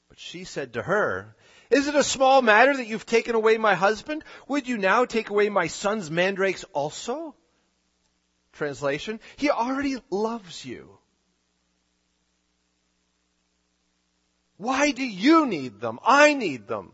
[0.08, 1.34] But she said to her,
[1.70, 4.24] is it a small matter that you've taken away my husband?
[4.48, 7.34] Would you now take away my son's mandrakes also?
[8.52, 10.98] Translation, he already loves you.
[14.56, 15.98] Why do you need them?
[16.04, 16.92] I need them.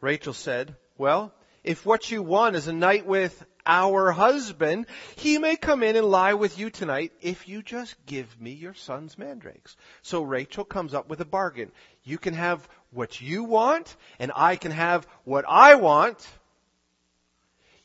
[0.00, 5.56] Rachel said, Well, if what you want is a night with our husband, he may
[5.56, 9.76] come in and lie with you tonight if you just give me your son's mandrakes.
[10.02, 11.72] So Rachel comes up with a bargain.
[12.04, 16.26] You can have what you want, and I can have what I want.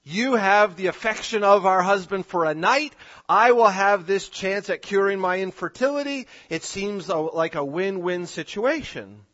[0.04, 2.94] You have the affection of our husband for a night.
[3.28, 6.28] I will have this chance at curing my infertility.
[6.50, 9.26] It seems like a win-win situation.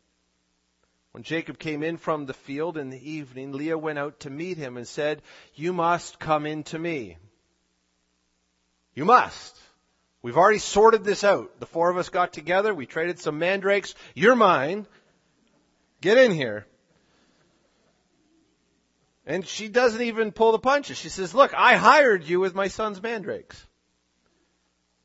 [1.16, 4.58] When Jacob came in from the field in the evening, Leah went out to meet
[4.58, 5.22] him and said,
[5.54, 7.16] You must come in to me.
[8.94, 9.58] You must.
[10.22, 11.58] We've already sorted this out.
[11.62, 12.74] The four of us got together.
[12.76, 13.96] We traded some mandrakes.
[14.14, 14.88] You're mine.
[16.02, 16.68] Get in here.
[19.26, 20.98] And she doesn't even pull the punches.
[20.98, 23.66] She says, Look, I hired you with my son's mandrakes.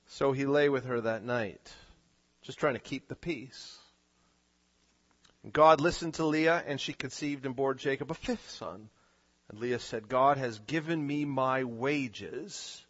[0.09, 1.73] So he lay with her that night,
[2.43, 3.80] just trying to keep the peace.
[5.49, 8.91] God listened to Leah, and she conceived and bore Jacob a fifth son.
[9.49, 12.85] And Leah said, God has given me my wages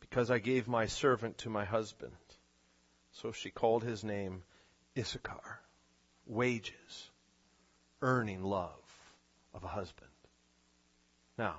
[0.00, 2.12] because I gave my servant to my husband.
[3.12, 4.42] So she called his name
[4.96, 5.60] Issachar,
[6.26, 7.10] wages,
[8.00, 8.72] earning love
[9.52, 10.10] of a husband.
[11.36, 11.56] Now,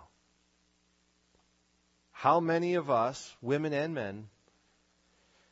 [2.12, 4.27] how many of us, women and men,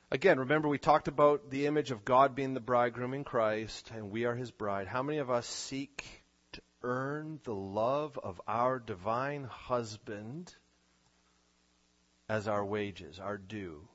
[0.09, 4.09] Again, remember we talked about the image of God being the bridegroom in Christ and
[4.09, 4.87] we are his bride.
[4.87, 6.05] How many of us seek
[6.53, 10.55] to earn the love of our divine husband
[12.29, 13.85] as our wages, our due?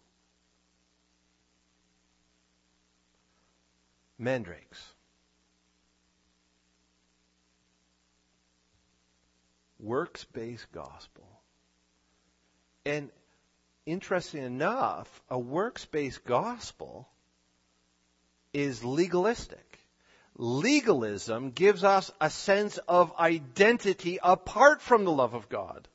[4.18, 4.92] Mandrakes.
[9.80, 11.26] Works based gospel.
[12.84, 13.10] And
[13.86, 17.08] interesting enough, a works based gospel
[18.52, 19.78] is legalistic.
[20.36, 25.88] Legalism gives us a sense of identity apart from the love of God.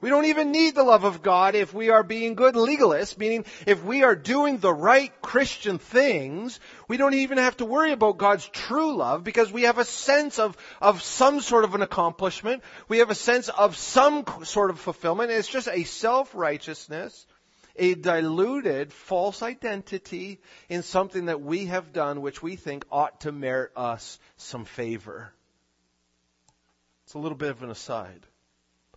[0.00, 3.44] We don't even need the love of God if we are being good legalists, meaning
[3.66, 8.16] if we are doing the right Christian things, we don't even have to worry about
[8.16, 12.62] God's true love because we have a sense of, of some sort of an accomplishment.
[12.86, 15.32] We have a sense of some sort of fulfillment.
[15.32, 17.26] It's just a self-righteousness,
[17.74, 23.32] a diluted false identity in something that we have done which we think ought to
[23.32, 25.32] merit us some favor.
[27.04, 28.24] It's a little bit of an aside.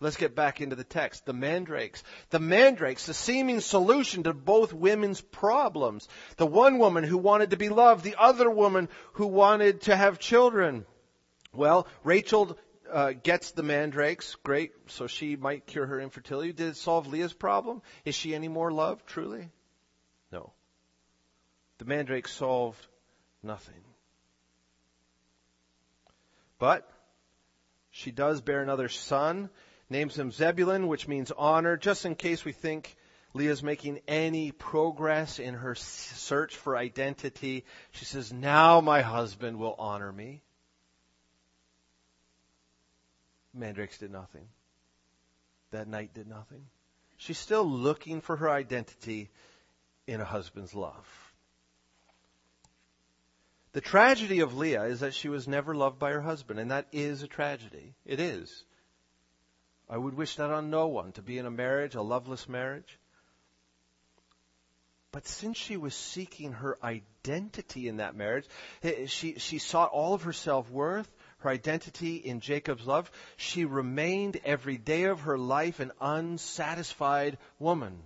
[0.02, 1.24] Let's get back into the text.
[1.24, 2.02] The mandrakes.
[2.30, 6.08] The mandrakes, the seeming solution to both women's problems.
[6.36, 10.18] The one woman who wanted to be loved, the other woman who wanted to have
[10.18, 10.84] children.
[11.54, 12.58] Well, Rachel
[12.90, 14.34] uh, gets the mandrakes.
[14.42, 14.72] Great.
[14.88, 16.52] So she might cure her infertility.
[16.52, 17.80] Did it solve Leah's problem?
[18.04, 19.50] Is she any more loved, truly?
[20.32, 20.52] No.
[21.78, 22.84] The mandrakes solved
[23.42, 23.84] nothing.
[26.58, 26.88] But
[27.90, 29.50] she does bear another son
[29.92, 32.96] names him Zebulun, which means honor, just in case we think
[33.34, 37.64] Leah's making any progress in her search for identity.
[37.92, 40.42] She says, Now my husband will honor me.
[43.54, 44.48] Mandrakes did nothing.
[45.70, 46.66] That night did nothing.
[47.16, 49.30] She's still looking for her identity
[50.06, 51.32] in a husband's love.
[53.72, 56.88] The tragedy of Leah is that she was never loved by her husband, and that
[56.92, 57.94] is a tragedy.
[58.04, 58.64] It is.
[59.88, 62.98] I would wish that on no one to be in a marriage, a loveless marriage.
[65.12, 68.46] But since she was seeking her identity in that marriage,
[68.82, 73.10] eh, she, she sought all of her self-worth, her identity in Jacob's love.
[73.36, 78.02] She remained every day of her life an unsatisfied woman.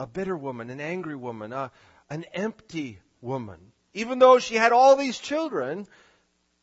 [0.00, 1.70] A bitter woman, an angry woman, a,
[2.10, 3.72] an empty woman.
[3.92, 5.86] Even though she had all these children,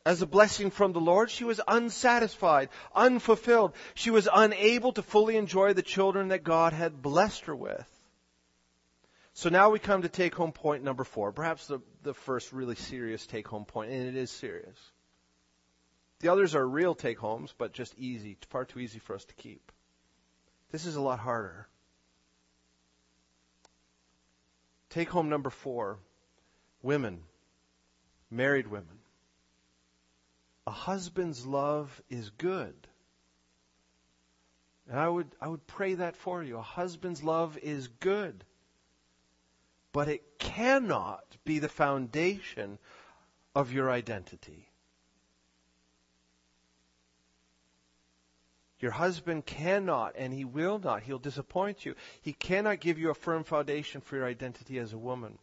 [0.04, 3.74] as a blessing from the Lord, she was unsatisfied, unfulfilled.
[3.94, 7.88] She was unable to fully enjoy the children that God had blessed her with.
[9.34, 12.74] So now we come to take home point number four, perhaps the, the first really
[12.74, 14.76] serious take home point, and it is serious.
[16.20, 19.34] The others are real take homes, but just easy, far too easy for us to
[19.34, 19.72] keep.
[20.70, 21.66] This is a lot harder.
[24.90, 25.98] Take home number four
[26.82, 27.22] women,
[28.30, 29.01] married women
[30.66, 32.74] a husband's love is good.
[34.88, 36.58] And I would, I would pray that for you.
[36.58, 38.44] A husband's love is good.
[39.92, 42.78] But it cannot be the foundation
[43.54, 44.68] of your identity.
[48.80, 51.94] Your husband cannot, and he will not, he'll disappoint you.
[52.20, 55.38] He cannot give you a firm foundation for your identity as a woman.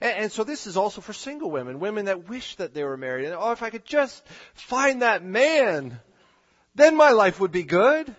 [0.00, 2.96] And, and, so this is also for single women, women that wish that they were
[2.96, 3.26] married.
[3.26, 4.24] And, oh, if I could just
[4.54, 6.00] find that man,
[6.74, 8.14] then my life would be good.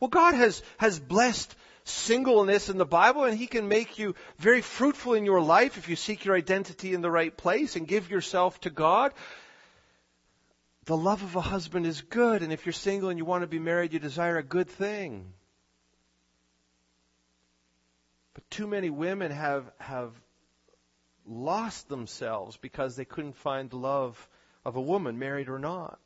[0.00, 4.62] Well, God has, has blessed singleness in the Bible and He can make you very
[4.62, 8.10] fruitful in your life if you seek your identity in the right place and give
[8.10, 9.12] yourself to God.
[10.86, 13.46] The love of a husband is good, and if you're single and you want to
[13.46, 15.32] be married, you desire a good thing.
[18.34, 20.12] But too many women have, have
[21.26, 24.28] lost themselves because they couldn't find love
[24.64, 26.00] of a woman, married or not.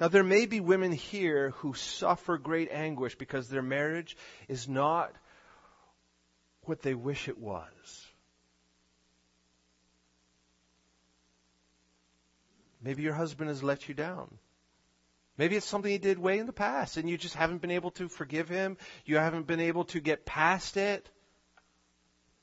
[0.00, 4.16] Now, there may be women here who suffer great anguish because their marriage
[4.48, 5.14] is not
[6.62, 8.06] what they wish it was.
[12.82, 14.38] Maybe your husband has let you down.
[15.38, 17.92] Maybe it's something he did way in the past and you just haven't been able
[17.92, 18.76] to forgive him.
[19.04, 21.08] You haven't been able to get past it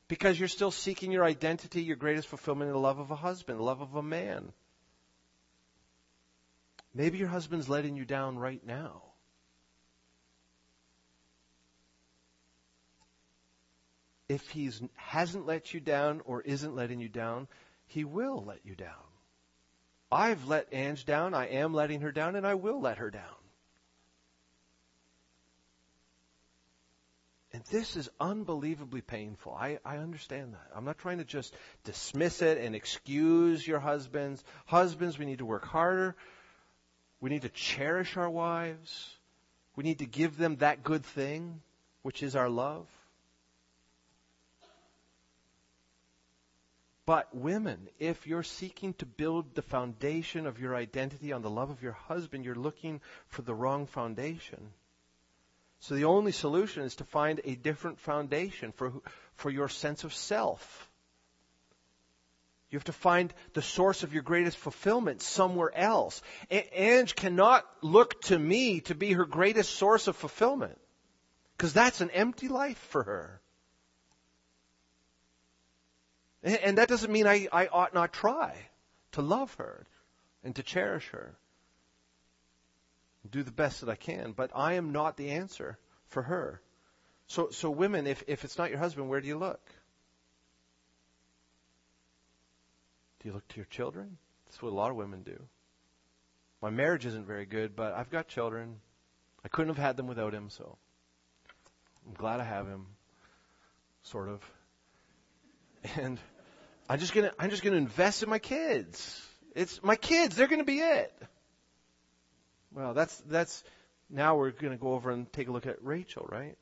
[0.09, 3.59] because you're still seeking your identity, your greatest fulfillment in the love of a husband,
[3.59, 4.51] the love of a man.
[6.93, 9.03] Maybe your husband's letting you down right now.
[14.27, 17.47] If he hasn't let you down or isn't letting you down,
[17.85, 18.93] he will let you down.
[20.11, 23.38] I've let Ange down, I am letting her down, and I will let her down.
[27.59, 29.53] And this is unbelievably painful.
[29.53, 30.71] I, I understand that.
[30.73, 31.53] I'm not trying to just
[31.83, 34.41] dismiss it and excuse your husbands.
[34.65, 36.15] Husbands, we need to work harder.
[37.19, 39.09] We need to cherish our wives.
[39.75, 41.59] We need to give them that good thing,
[42.01, 42.87] which is our love.
[47.05, 51.71] But women, if you're seeking to build the foundation of your identity on the love
[51.71, 54.71] of your husband, you're looking for the wrong foundation.
[55.79, 58.93] So the only solution is to find a different foundation for,
[59.35, 60.89] for your sense of self.
[62.69, 66.21] You have to find the source of your greatest fulfillment somewhere else.
[66.51, 70.79] Ange cannot look to me to be her greatest source of fulfillment.
[71.57, 73.41] Because that's an empty life for her.
[76.43, 78.55] And that doesn't mean I, I ought not try
[79.13, 79.85] to love her
[80.43, 81.35] and to cherish her.
[83.29, 86.61] Do the best that I can, but I am not the answer for her.
[87.27, 89.61] So, so women, if, if it's not your husband, where do you look?
[93.19, 94.17] Do you look to your children?
[94.45, 95.39] That's what a lot of women do.
[96.61, 98.77] My marriage isn't very good, but I've got children.
[99.43, 100.77] I couldn't have had them without him, so
[102.07, 102.87] I'm glad I have him.
[104.03, 104.41] Sort of
[105.97, 106.19] and
[106.89, 109.21] I'm just gonna I'm just gonna invest in my kids.
[109.55, 110.35] It's my kids.
[110.35, 111.13] They're gonna be it.
[112.73, 113.63] Well, that's that's
[114.09, 116.57] now we're gonna go over and take a look at Rachel, right?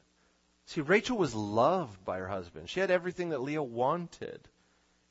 [0.68, 2.70] See, Rachel was loved by her husband.
[2.70, 4.48] She had everything that Leah wanted.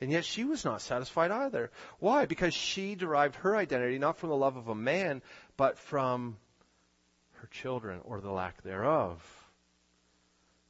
[0.01, 1.71] And yet she was not satisfied either.
[1.99, 2.27] Why?
[2.27, 5.23] Because she derived her identity not from the love of a man,
[5.57, 6.37] but from
[7.37, 9.23] her children or the lack thereof.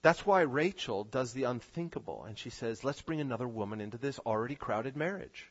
[0.02, 4.20] That's why Rachel does the unthinkable and she says, let's bring another woman into this
[4.20, 5.50] already crowded marriage.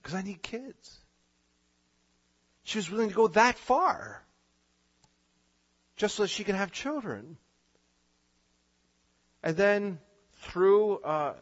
[0.00, 0.99] Because I need kids.
[2.64, 4.24] She was willing to go that far
[5.96, 7.36] just so she could have children.
[9.42, 9.98] And then
[10.36, 11.34] through uh,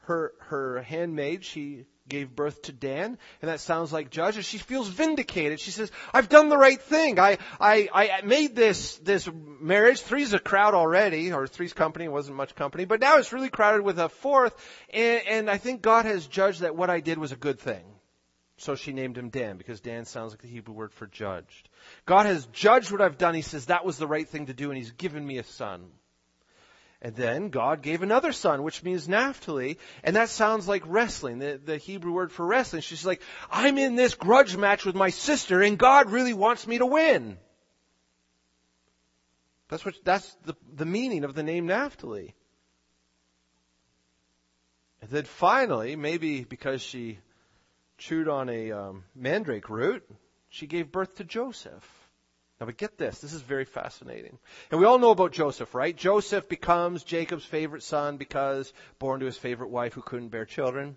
[0.00, 4.88] her her handmaid, she gave birth to Dan, and that sounds like Judge, she feels
[4.88, 5.60] vindicated.
[5.60, 7.18] She says, I've done the right thing.
[7.18, 10.00] I, I, I made this, this marriage.
[10.00, 13.82] Three's a crowd already, or three's company, wasn't much company, but now it's really crowded
[13.82, 14.54] with a fourth,
[14.90, 17.84] and, and I think God has judged that what I did was a good thing.
[18.58, 21.68] So she named him Dan, because Dan sounds like the Hebrew word for judged.
[22.06, 23.34] God has judged what I've done.
[23.34, 25.90] He says that was the right thing to do, and He's given me a son.
[27.02, 31.60] And then God gave another son, which means Naphtali, and that sounds like wrestling, the,
[31.62, 32.80] the Hebrew word for wrestling.
[32.80, 36.78] She's like, I'm in this grudge match with my sister, and God really wants me
[36.78, 37.36] to win.
[39.68, 42.34] That's what, that's the, the meaning of the name Naphtali.
[45.02, 47.18] And then finally, maybe because she
[47.98, 50.08] chewed on a um, mandrake root,
[50.48, 51.86] she gave birth to Joseph.
[52.58, 53.18] Now, but get this.
[53.18, 54.38] This is very fascinating.
[54.70, 55.94] And we all know about Joseph, right?
[55.94, 60.96] Joseph becomes Jacob's favorite son because born to his favorite wife who couldn't bear children,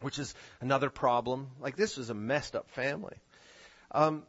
[0.00, 1.48] which is another problem.
[1.60, 3.16] Like, this was a messed up family.
[3.90, 4.22] Um,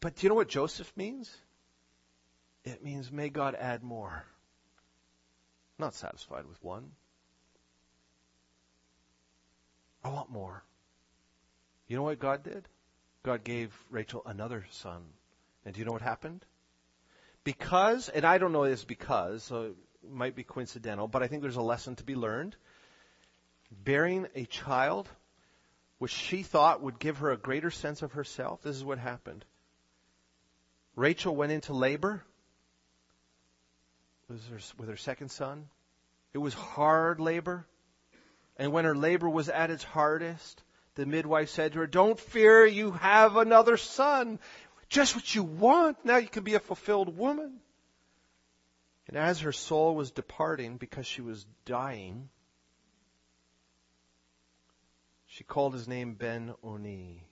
[0.00, 1.34] but do you know what Joseph means?
[2.64, 4.26] It means, may God add more.
[5.78, 6.90] Not satisfied with one.
[10.04, 10.62] I want more.
[11.88, 12.68] You know what God did?
[13.22, 15.02] God gave Rachel another son
[15.68, 16.46] and do you know what happened?
[17.44, 19.74] Because, and I don't know this because, so
[20.10, 22.56] might be coincidental, but I think there's a lesson to be learned.
[23.70, 25.10] Bearing a child,
[25.98, 29.44] which she thought would give her a greater sense of herself, this is what happened.
[30.96, 32.24] Rachel went into labor
[34.30, 35.68] with her second son.
[36.32, 37.66] It was hard labor.
[38.56, 40.62] And when her labor was at its hardest,
[40.98, 44.40] the midwife said to her, Don't fear, you have another son.
[44.88, 46.04] Just what you want.
[46.04, 47.60] Now you can be a fulfilled woman.
[49.06, 52.28] And as her soul was departing because she was dying,
[55.28, 57.22] she called his name Ben Oni,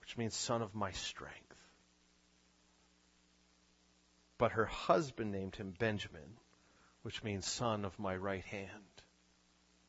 [0.00, 1.36] which means son of my strength.
[4.38, 6.36] But her husband named him Benjamin,
[7.02, 9.02] which means son of my right hand,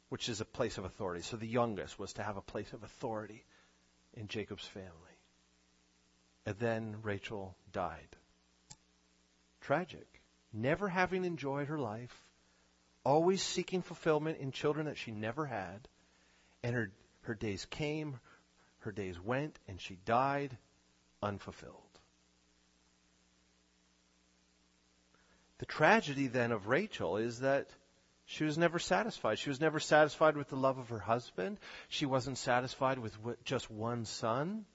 [0.09, 1.21] which is a place of authority.
[1.21, 3.45] So the youngest was to have a place of authority
[4.13, 4.89] in Jacob's family.
[6.45, 8.15] And then Rachel died.
[9.61, 10.07] Tragic.
[10.51, 12.23] Never having enjoyed her life,
[13.03, 15.87] always seeking fulfillment in children that she never had,
[16.63, 16.91] and her,
[17.21, 18.19] her days came,
[18.79, 20.57] her days went, and she died
[21.21, 21.75] unfulfilled.
[25.59, 27.69] The tragedy then of Rachel is that
[28.31, 29.39] she was never satisfied.
[29.39, 31.57] She was never satisfied with the love of her husband.
[31.87, 34.65] She wasn't satisfied with just one son.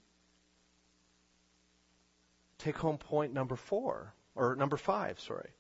[2.59, 5.51] Take home point number four, or number five, sorry.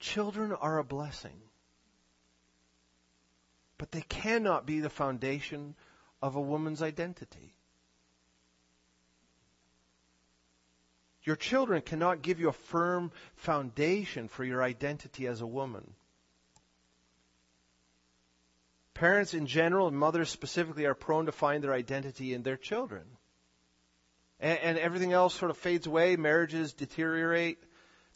[0.00, 1.40] Children are a blessing,
[3.78, 5.76] but they cannot be the foundation
[6.20, 7.54] of a woman's identity.
[11.28, 15.92] Your children cannot give you a firm foundation for your identity as a woman.
[18.94, 23.04] Parents in general and mothers specifically are prone to find their identity in their children.
[24.40, 26.16] And, and everything else sort of fades away.
[26.16, 27.62] Marriages deteriorate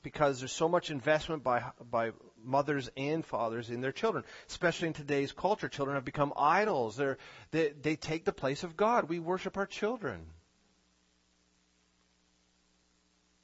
[0.03, 4.25] because there's so much investment by, by mothers and fathers in their children.
[4.49, 6.97] Especially in today's culture, children have become idols.
[6.97, 7.19] They're,
[7.51, 9.11] they, they take the place of God.
[9.11, 10.29] We worship our children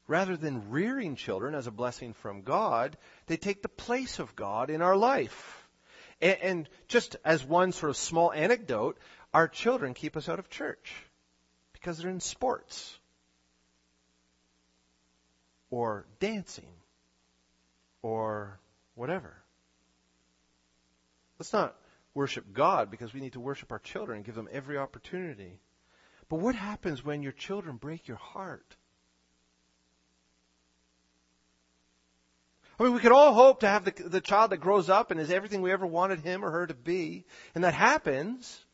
[0.09, 2.97] rather than rearing children as a blessing from God,
[3.27, 5.69] they take the place of God in our life.
[6.21, 8.99] And, and, just as one sort of small anecdote,
[9.33, 10.93] our children keep us out of church
[11.75, 12.99] because they're in sports
[15.71, 16.73] or dancing
[18.03, 18.59] or
[18.95, 19.37] whatever.
[21.39, 21.77] Let's not
[22.15, 25.61] worship God because we need to worship our children and give them every opportunity.
[26.29, 28.77] But what happens when your children break your heart?
[32.79, 35.21] I mean, we could all hope to have the, the child that grows up and
[35.21, 37.25] is everything we ever wanted him or her to be.
[37.55, 38.65] And that happens.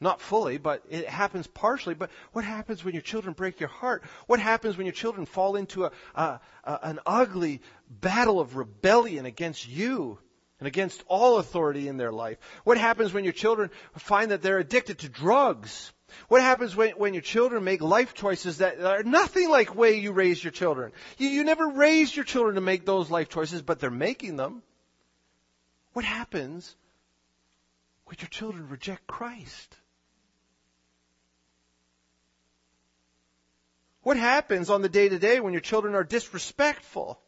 [0.00, 1.94] Not fully, but it happens partially.
[1.94, 4.02] But what happens when your children break your heart?
[4.26, 9.24] What happens when your children fall into a, a, a, an ugly battle of rebellion
[9.24, 10.18] against you
[10.58, 12.36] and against all authority in their life?
[12.64, 15.92] What happens when your children find that they're addicted to drugs
[16.28, 20.12] what happens when, when your children make life choices that are nothing like way you
[20.12, 20.92] raise your children?
[21.18, 24.62] You, you never raised your children to make those life choices, but they're making them.
[25.92, 26.74] What happens
[28.06, 29.76] when your children reject Christ?
[34.02, 37.18] What happens on the day to day when your children are disrespectful?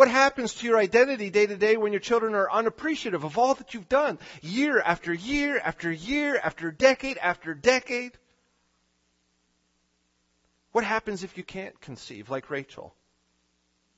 [0.00, 3.54] What happens to your identity day to day when your children are unappreciative of all
[3.56, 8.16] that you've done year after year after year after decade after decade?
[10.72, 12.94] What happens if you can't conceive like Rachel?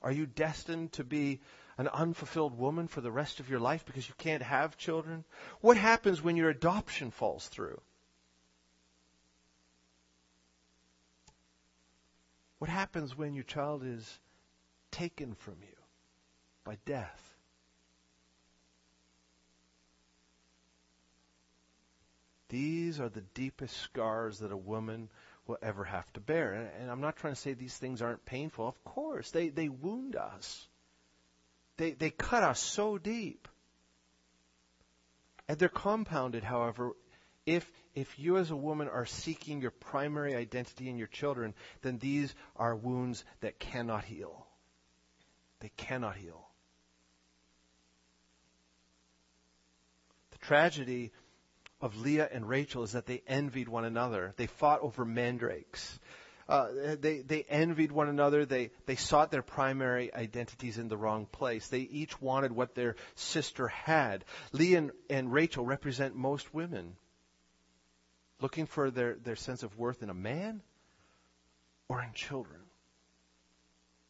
[0.02, 1.38] Are you destined to be
[1.78, 5.22] an unfulfilled woman for the rest of your life because you can't have children?
[5.60, 7.80] What happens when your adoption falls through?
[12.58, 14.18] What happens when your child is
[14.90, 15.81] taken from you?
[16.64, 17.20] By death.
[22.48, 25.08] These are the deepest scars that a woman
[25.46, 26.52] will ever have to bear.
[26.78, 28.68] And, I'm not trying to say these things aren't painful.
[28.68, 30.68] Of course, they, they wound us.
[31.78, 33.48] They, they cut us so deep.
[35.48, 36.92] And they're compounded, however,
[37.46, 41.98] if, if you as a woman are seeking your primary identity in your children, then
[41.98, 44.46] these are wounds that cannot heal.
[45.60, 46.51] They cannot heal.
[50.42, 51.12] Tragedy
[51.80, 54.34] of Leah and Rachel is that they envied one another.
[54.36, 55.98] They fought over mandrakes.
[56.48, 58.44] Uh, they, they envied one another.
[58.44, 61.68] They, they sought their primary identities in the wrong place.
[61.68, 64.24] They each wanted what their sister had.
[64.52, 66.96] Leah and, and Rachel represent most women
[68.40, 70.62] looking for their, their sense of worth in a man
[71.88, 72.60] or in children.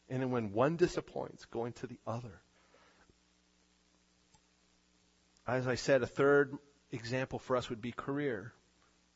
[0.09, 2.41] And when one disappoints, going to the other.
[5.47, 6.57] As I said, a third
[6.91, 8.53] example for us would be career.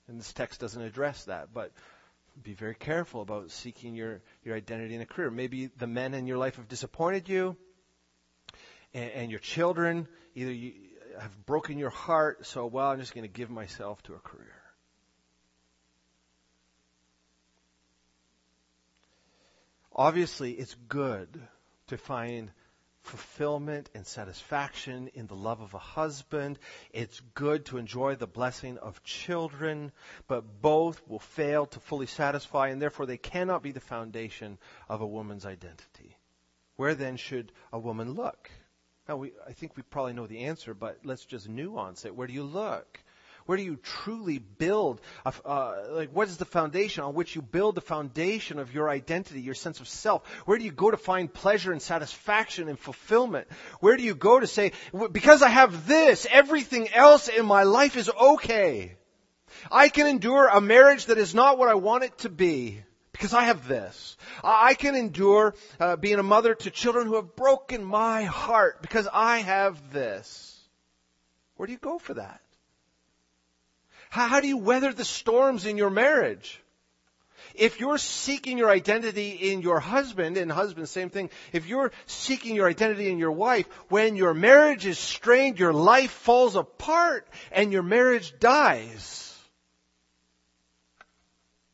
[0.07, 1.71] And this text doesn't address that, but
[2.43, 5.31] be very careful about seeking your, your identity in a career.
[5.31, 7.55] Maybe the men in your life have disappointed you,
[8.93, 10.73] and, and your children either you
[11.19, 14.53] have broken your heart, so, well, I'm just going to give myself to a career.
[19.95, 21.41] Obviously, it's good
[21.87, 22.51] to find
[23.07, 26.59] fulfillment and satisfaction in the love of a husband.
[26.91, 29.91] It's good to enjoy the blessing of children,
[30.27, 34.57] but both will fail to fully satisfy, and therefore they cannot be the foundation
[34.89, 36.17] of a woman's identity.
[36.75, 38.51] Where then should a woman look?
[39.07, 42.15] Now, we, I think we probably know the answer, but let's just nuance it.
[42.15, 42.99] Where do you look?
[43.47, 44.99] Where do you truly build?
[45.25, 49.41] Uh, like, what is the foundation on which you build the foundation of your identity,
[49.41, 50.27] your sense of self?
[50.45, 53.47] Where do you go to find pleasure and satisfaction and fulfillment?
[53.79, 54.73] Where do you go to say,
[55.13, 58.97] because I have this, everything else in my life is okay.
[59.71, 62.83] I can endure a marriage that is not what I want it to be
[63.13, 64.17] because I have this.
[64.43, 69.07] I can endure uh, being a mother to children who have broken my heart because
[69.11, 70.59] I have this.
[71.55, 72.41] Where do you go for that?
[74.09, 76.61] How, how do you weather the storms in your marriage?
[77.53, 81.31] If you're seeking your identity in your husband, and husband, same thing.
[81.51, 86.11] If you're seeking your identity in your wife, when your marriage is strained, your life
[86.11, 89.35] falls apart and your marriage dies.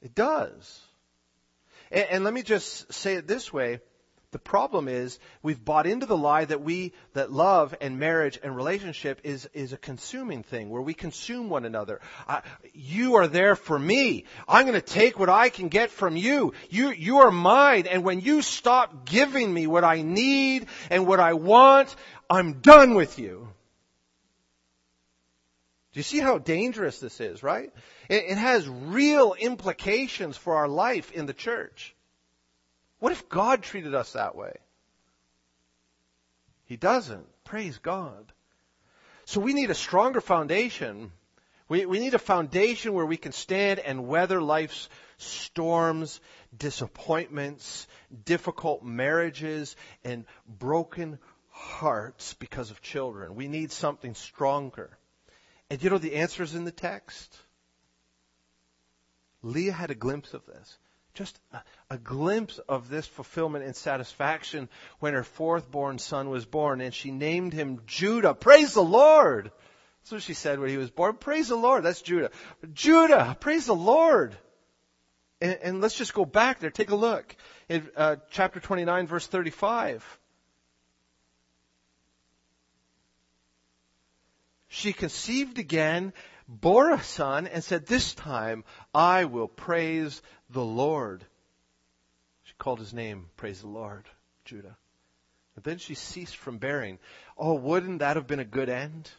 [0.01, 0.81] It does.
[1.91, 3.79] And, and let me just say it this way.
[4.34, 8.55] The problem is we've bought into the lie that we, that love and marriage and
[8.55, 12.01] relationship is, is a consuming thing where we consume one another.
[12.27, 12.41] Uh,
[12.73, 14.25] you are there for me.
[14.47, 16.53] I'm going to take what I can get from you.
[16.71, 17.86] You, you are mine.
[17.86, 21.95] And when you stop giving me what I need and what I want,
[22.27, 23.47] I'm done with you.
[25.91, 27.71] Do you see how dangerous this is, right?
[28.09, 31.95] It, it has real implications for our life in the church.
[33.04, 34.54] What if God treated us that way?
[36.64, 37.28] He doesn't.
[37.43, 38.32] Praise God.
[39.26, 41.12] So we need a stronger foundation.
[41.68, 44.88] We, we need a foundation where we can stand and weather life's
[45.18, 46.22] storms,
[46.58, 47.88] disappointments,
[48.24, 49.76] difficult marriages,
[50.06, 53.36] and broken hearts because of children.
[53.36, 54.97] We need something stronger.
[55.70, 57.38] And you know the answer is in the text?
[59.41, 60.78] Leah had a glimpse of this
[61.14, 61.61] just a,
[61.91, 64.68] a, glimpse of this fulfillment and satisfaction
[64.99, 68.34] when her fourth born son was born and she named him Judah.
[68.34, 69.51] Praise the Lord!
[70.01, 71.16] That's what she said when he was born.
[71.16, 71.84] Praise the Lord.
[71.84, 72.32] That's Judah.
[72.74, 73.38] Judah!
[73.39, 74.36] Praise the Lord!
[75.39, 76.72] And, and let's just go back there.
[76.72, 77.36] Take a look.
[77.70, 80.20] In uh, chapter 29 verse 35.
[84.68, 86.14] She conceived again
[86.47, 88.63] bore a son and said, This time
[88.93, 91.25] I will praise the Lord.
[92.43, 94.05] She called his name, Praise the Lord,
[94.45, 94.77] Judah.
[95.55, 96.99] But then she ceased from bearing.
[97.37, 99.09] Oh, wouldn't that have been a good end?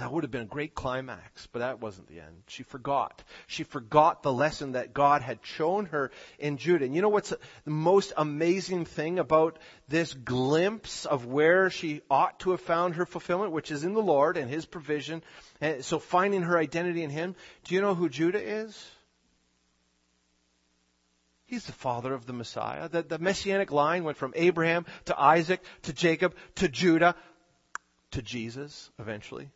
[0.00, 2.44] That would have been a great climax, but that wasn't the end.
[2.46, 3.22] She forgot.
[3.46, 6.86] She forgot the lesson that God had shown her in Judah.
[6.86, 12.40] And you know what's the most amazing thing about this glimpse of where she ought
[12.40, 15.22] to have found her fulfillment, which is in the Lord and His provision.
[15.60, 17.36] And so finding her identity in Him.
[17.64, 18.90] Do you know who Judah is?
[21.44, 22.88] He's the father of the Messiah.
[22.88, 27.16] The, the messianic line went from Abraham to Isaac to Jacob to Judah
[28.12, 29.50] to Jesus eventually.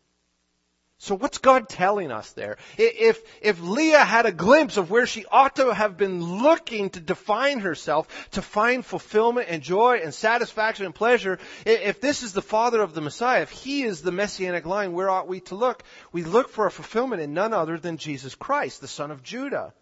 [1.05, 2.57] So what's God telling us there?
[2.79, 7.01] If, if Leah had a glimpse of where she ought to have been looking to
[7.01, 12.41] define herself, to find fulfillment and joy and satisfaction and pleasure, if this is the
[12.41, 15.83] father of the Messiah, if he is the messianic line, where ought we to look?
[16.11, 19.75] We look for a fulfillment in none other than Jesus Christ, the son of Judah.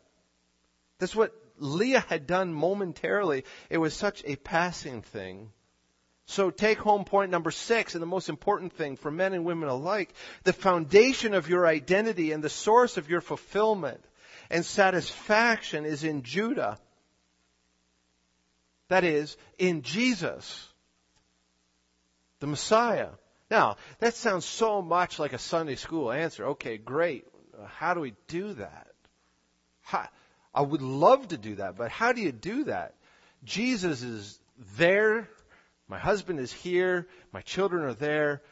[0.99, 3.45] That's what Leah had done momentarily.
[3.71, 5.53] It was such a passing thing.
[6.27, 9.69] So take home point number six, and the most important thing for men and women
[9.69, 10.15] alike,
[10.45, 14.03] the foundation of your identity and the source of your fulfillment
[14.49, 16.79] and satisfaction is in Judah.
[18.89, 20.69] That is, in Jesus,
[22.41, 23.09] the Messiah.
[23.51, 26.47] Now, that sounds so much like a Sunday school answer.
[26.49, 27.27] Okay, great.
[27.67, 28.93] How do we do that?
[29.81, 30.09] How,
[30.55, 32.95] I would love to do that, but how do you do that?
[33.45, 34.39] Jesus is
[34.77, 35.29] there
[35.89, 37.09] my husband is here.
[37.33, 38.43] My children are there.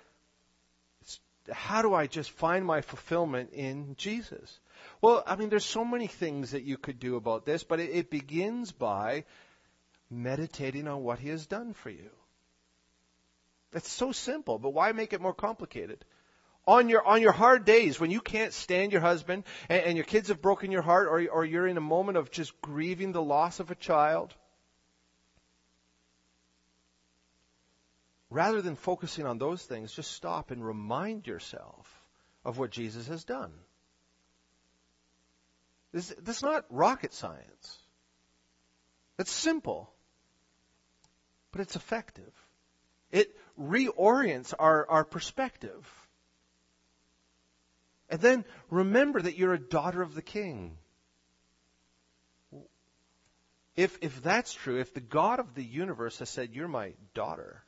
[1.02, 1.20] It's,
[1.50, 4.60] how do I just find my fulfillment in Jesus?
[5.00, 7.90] Well, I mean, there's so many things that you could do about this, but it,
[7.90, 9.24] it begins by
[10.10, 12.10] meditating on what He has done for you.
[13.72, 16.04] That's so simple, but why make it more complicated?
[16.66, 20.04] On your, on your hard days when you can't stand your husband and, and your
[20.04, 23.22] kids have broken your heart or, or you're in a moment of just grieving the
[23.22, 24.34] loss of a child,
[28.30, 31.86] rather than focusing on those things, just stop and remind yourself
[32.44, 33.52] of what Jesus has done.
[35.92, 37.78] This, this is not rocket science.
[39.18, 39.90] It's simple,
[41.50, 42.32] but it's effective.
[43.10, 45.86] It reorients our, our perspective.
[48.08, 50.76] And then remember that you're a daughter of the king.
[53.76, 57.62] If, if that's true, if the God of the universe has said, You're my daughter,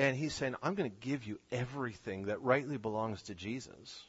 [0.00, 4.02] and he's saying, I'm going to give you everything that rightly belongs to Jesus,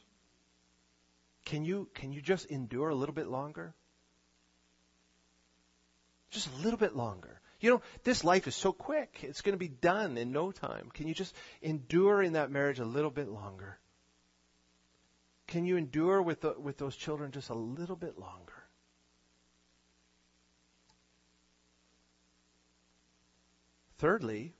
[1.44, 3.74] can you, can you just endure a little bit longer?
[6.30, 7.42] Just a little bit longer.
[7.60, 9.18] You know, this life is so quick.
[9.20, 10.88] It's going to be done in no time.
[10.94, 13.78] Can you just endure in that marriage a little bit longer?
[15.46, 18.54] Can you endure with, the, with those children just a little bit longer?
[23.98, 24.54] Thirdly,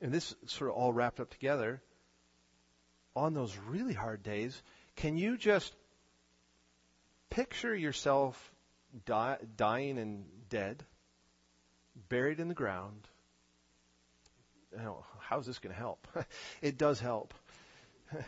[0.00, 1.82] and this sort of all wrapped up together,
[3.16, 4.60] on those really hard days,
[4.96, 5.72] can you just
[7.30, 8.52] picture yourself
[9.56, 10.84] dying and dead?
[12.08, 13.08] buried in the ground.
[14.76, 16.06] Know, how's this going to help?
[16.62, 17.32] it does help.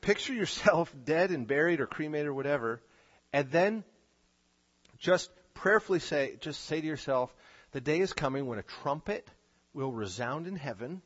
[0.00, 2.80] Picture yourself dead and buried or cremated or whatever,
[3.32, 3.84] and then
[4.98, 7.34] just prayerfully say, just say to yourself,
[7.72, 9.28] the day is coming when a trumpet
[9.76, 11.02] will resound in heaven,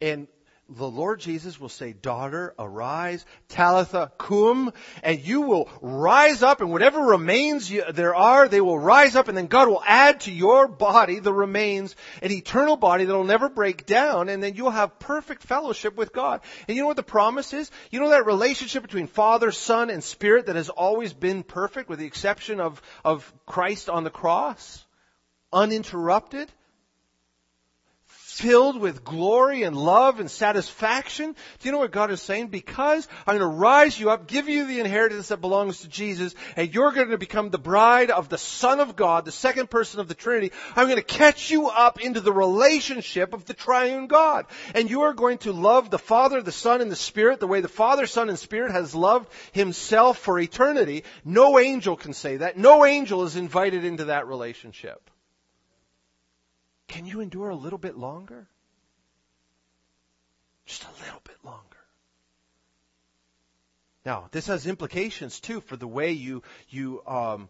[0.00, 0.28] and
[0.70, 4.70] the Lord Jesus will say, daughter, arise, Talitha cum,
[5.02, 9.28] and you will rise up and whatever remains you, there are, they will rise up
[9.28, 13.24] and then God will add to your body the remains, an eternal body that will
[13.24, 16.42] never break down and then you'll have perfect fellowship with God.
[16.68, 17.70] And you know what the promise is?
[17.90, 21.98] You know that relationship between Father, Son, and Spirit that has always been perfect with
[21.98, 24.84] the exception of, of Christ on the cross?
[25.50, 26.52] Uninterrupted?
[28.38, 31.34] Filled with glory and love and satisfaction.
[31.58, 32.48] Do you know what God is saying?
[32.48, 36.34] Because I'm going to rise you up, give you the inheritance that belongs to Jesus,
[36.56, 40.00] and you're going to become the bride of the Son of God, the second person
[40.00, 40.52] of the Trinity.
[40.76, 44.46] I'm going to catch you up into the relationship of the triune God.
[44.74, 47.60] And you are going to love the Father, the Son, and the Spirit the way
[47.60, 51.04] the Father, Son, and Spirit has loved Himself for eternity.
[51.24, 52.56] No angel can say that.
[52.56, 55.10] No angel is invited into that relationship.
[56.88, 58.48] Can you endure a little bit longer?
[60.66, 61.62] Just a little bit longer.
[64.04, 67.48] Now, this has implications too for the way you you um,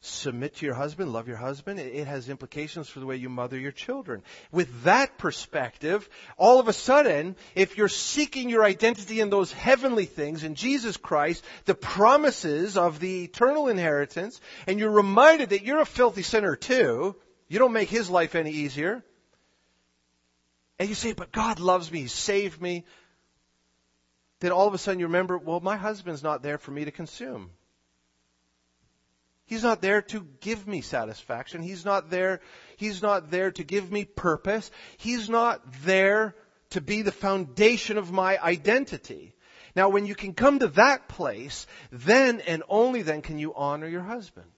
[0.00, 1.80] submit to your husband, love your husband.
[1.80, 4.22] It has implications for the way you mother your children.
[4.52, 10.04] With that perspective, all of a sudden, if you're seeking your identity in those heavenly
[10.04, 15.80] things in Jesus Christ, the promises of the eternal inheritance, and you're reminded that you're
[15.80, 17.16] a filthy sinner too,
[17.48, 19.02] you don't make his life any easier.
[20.78, 22.00] And you say, but God loves me.
[22.00, 22.84] He saved me.
[24.40, 26.90] Then all of a sudden you remember, well, my husband's not there for me to
[26.90, 27.50] consume.
[29.46, 31.62] He's not there to give me satisfaction.
[31.62, 32.40] He's not there,
[32.76, 34.70] he's not there to give me purpose.
[34.96, 36.34] He's not there
[36.70, 39.34] to be the foundation of my identity.
[39.76, 43.86] Now when you can come to that place, then and only then can you honor
[43.86, 44.50] your husband.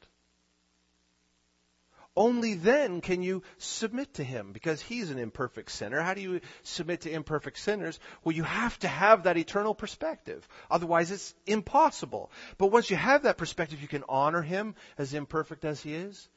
[2.16, 6.00] Only then can you submit to Him because He's an imperfect sinner.
[6.00, 8.00] How do you submit to imperfect sinners?
[8.24, 10.48] Well, you have to have that eternal perspective.
[10.70, 12.30] Otherwise, it's impossible.
[12.56, 16.28] But once you have that perspective, you can honor Him as imperfect as He is.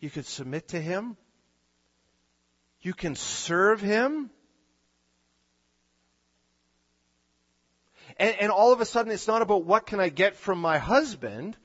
[0.00, 1.16] You can submit to Him.
[2.82, 4.28] You can serve Him.
[8.18, 10.76] And, and all of a sudden, it's not about what can I get from my
[10.76, 11.56] husband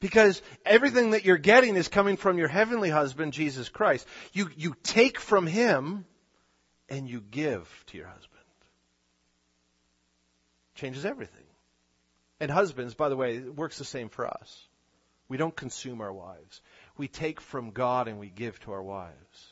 [0.00, 4.06] because everything that you're getting is coming from your heavenly husband, Jesus Christ.
[4.32, 6.04] You, you take from him
[6.88, 8.34] and you give to your husband.
[10.74, 11.44] Changes everything.
[12.40, 14.68] And husbands, by the way, it works the same for us.
[15.28, 16.60] We don't consume our wives.
[16.96, 19.46] We take from God and we give to our wives.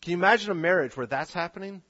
[0.00, 1.82] Can you imagine a marriage where that's happening?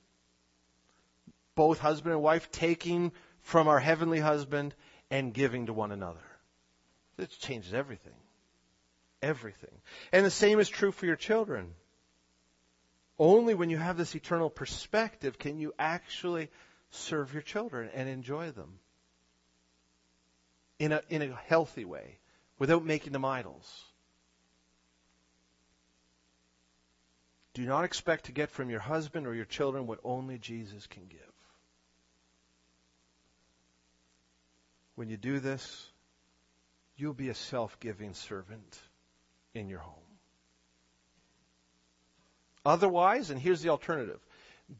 [1.54, 4.74] Both husband and wife taking from our heavenly husband
[5.10, 6.20] and giving to one another.
[7.18, 8.16] It changes everything.
[9.22, 9.74] Everything.
[10.12, 11.74] And the same is true for your children.
[13.18, 16.50] Only when you have this eternal perspective can you actually
[16.90, 18.80] serve your children and enjoy them.
[20.78, 22.18] in a, in a healthy way
[22.58, 23.84] without making them idols.
[27.54, 31.06] Do not expect to get from your husband or your children what only Jesus can
[31.06, 31.20] give.
[34.96, 35.88] When you do this,
[36.96, 38.78] you'll be a self-giving servant
[39.54, 39.94] in your home.
[42.64, 44.20] Otherwise, and here's the alternative,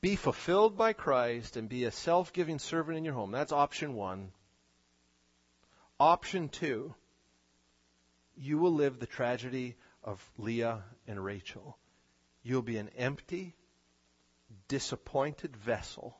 [0.00, 3.30] be fulfilled by Christ and be a self-giving servant in your home.
[3.30, 4.32] That's option one.
[6.00, 6.94] Option two,
[8.36, 11.76] you will live the tragedy of Leah and Rachel.
[12.42, 13.54] You'll be an empty,
[14.68, 16.16] disappointed vessel,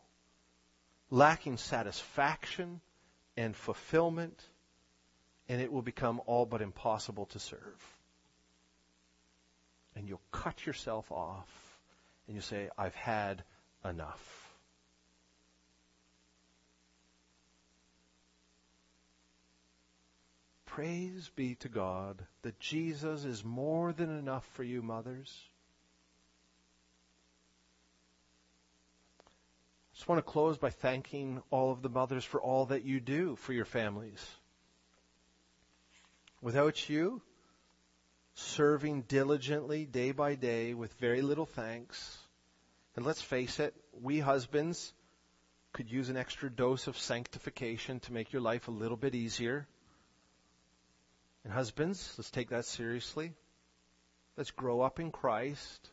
[1.11, 2.81] lacking satisfaction
[3.37, 4.43] and fulfillment,
[5.49, 7.97] and it will become all but impossible to serve.
[9.97, 11.49] And you'll cut yourself off,
[12.27, 13.45] and you say, I've had
[13.85, 14.45] enough.
[20.67, 25.33] Praise be to God that Jesus is more than enough for you, mothers.
[29.21, 32.99] I just want to close by thanking all of the mothers for all that you
[32.99, 34.27] do for your families.
[36.45, 37.23] Without you,
[38.35, 42.19] serving diligently day by day with very little thanks,
[42.95, 44.93] and let's face it, we husbands
[45.73, 49.67] could use an extra dose of sanctification to make your life a little bit easier.
[51.45, 53.33] And husbands, let's take that seriously.
[54.37, 55.89] Let's grow up in Christ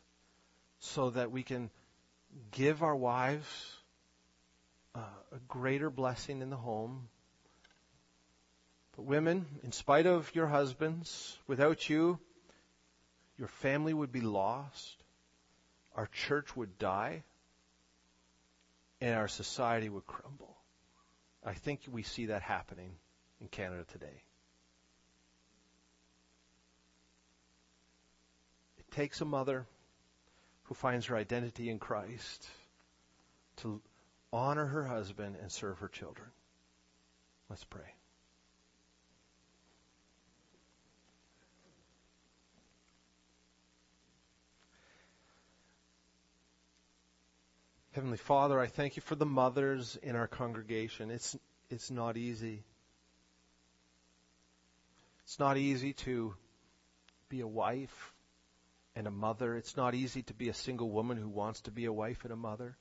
[0.80, 1.70] so that we can
[2.52, 3.47] give our wives
[4.95, 4.99] uh,
[5.32, 7.08] a greater blessing in the home.
[8.96, 12.20] But women, in spite of your husbands, without you,
[13.38, 15.02] your family would be lost
[15.96, 17.24] our church would die
[19.00, 20.56] and our society would crumble.
[21.44, 22.92] I think we see that happening
[23.39, 24.24] in Canada today.
[28.78, 29.66] It takes a mother
[30.64, 32.48] who finds her identity in Christ
[33.58, 33.82] to
[34.32, 36.30] honor her husband and serve her children.
[37.50, 38.01] Let's pray.
[47.94, 51.12] Heavenly Father, I thank you for the mothers in our congregation.
[51.12, 51.36] It's,
[51.70, 52.64] it's not easy.
[55.26, 56.34] It's not easy to
[57.28, 58.14] be a wife
[58.96, 59.58] and a mother.
[59.58, 62.32] It's not easy to be a single woman who wants to be a wife and
[62.32, 62.78] a mother.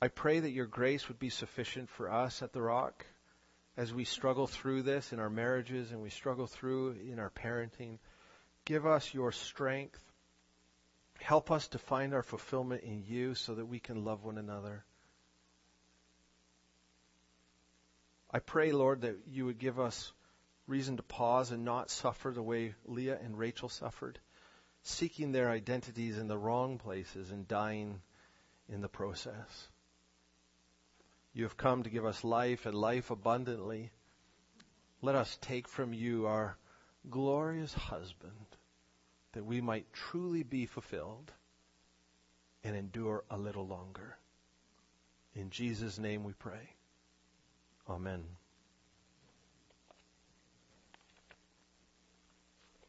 [0.00, 3.04] I pray that your grace would be sufficient for us at the Rock
[3.76, 7.98] as we struggle through this in our marriages and we struggle through in our parenting.
[8.64, 10.00] Give us your strength
[11.22, 14.84] Help us to find our fulfillment in you so that we can love one another.
[18.30, 20.12] I pray, Lord, that you would give us
[20.66, 24.18] reason to pause and not suffer the way Leah and Rachel suffered,
[24.82, 28.00] seeking their identities in the wrong places and dying
[28.68, 29.68] in the process.
[31.32, 33.90] You have come to give us life and life abundantly.
[35.02, 36.56] Let us take from you our
[37.08, 38.46] glorious husband
[39.32, 41.32] that we might truly be fulfilled
[42.64, 44.18] and endure a little longer.
[45.34, 46.74] In Jesus' name we pray.
[47.88, 48.24] Amen.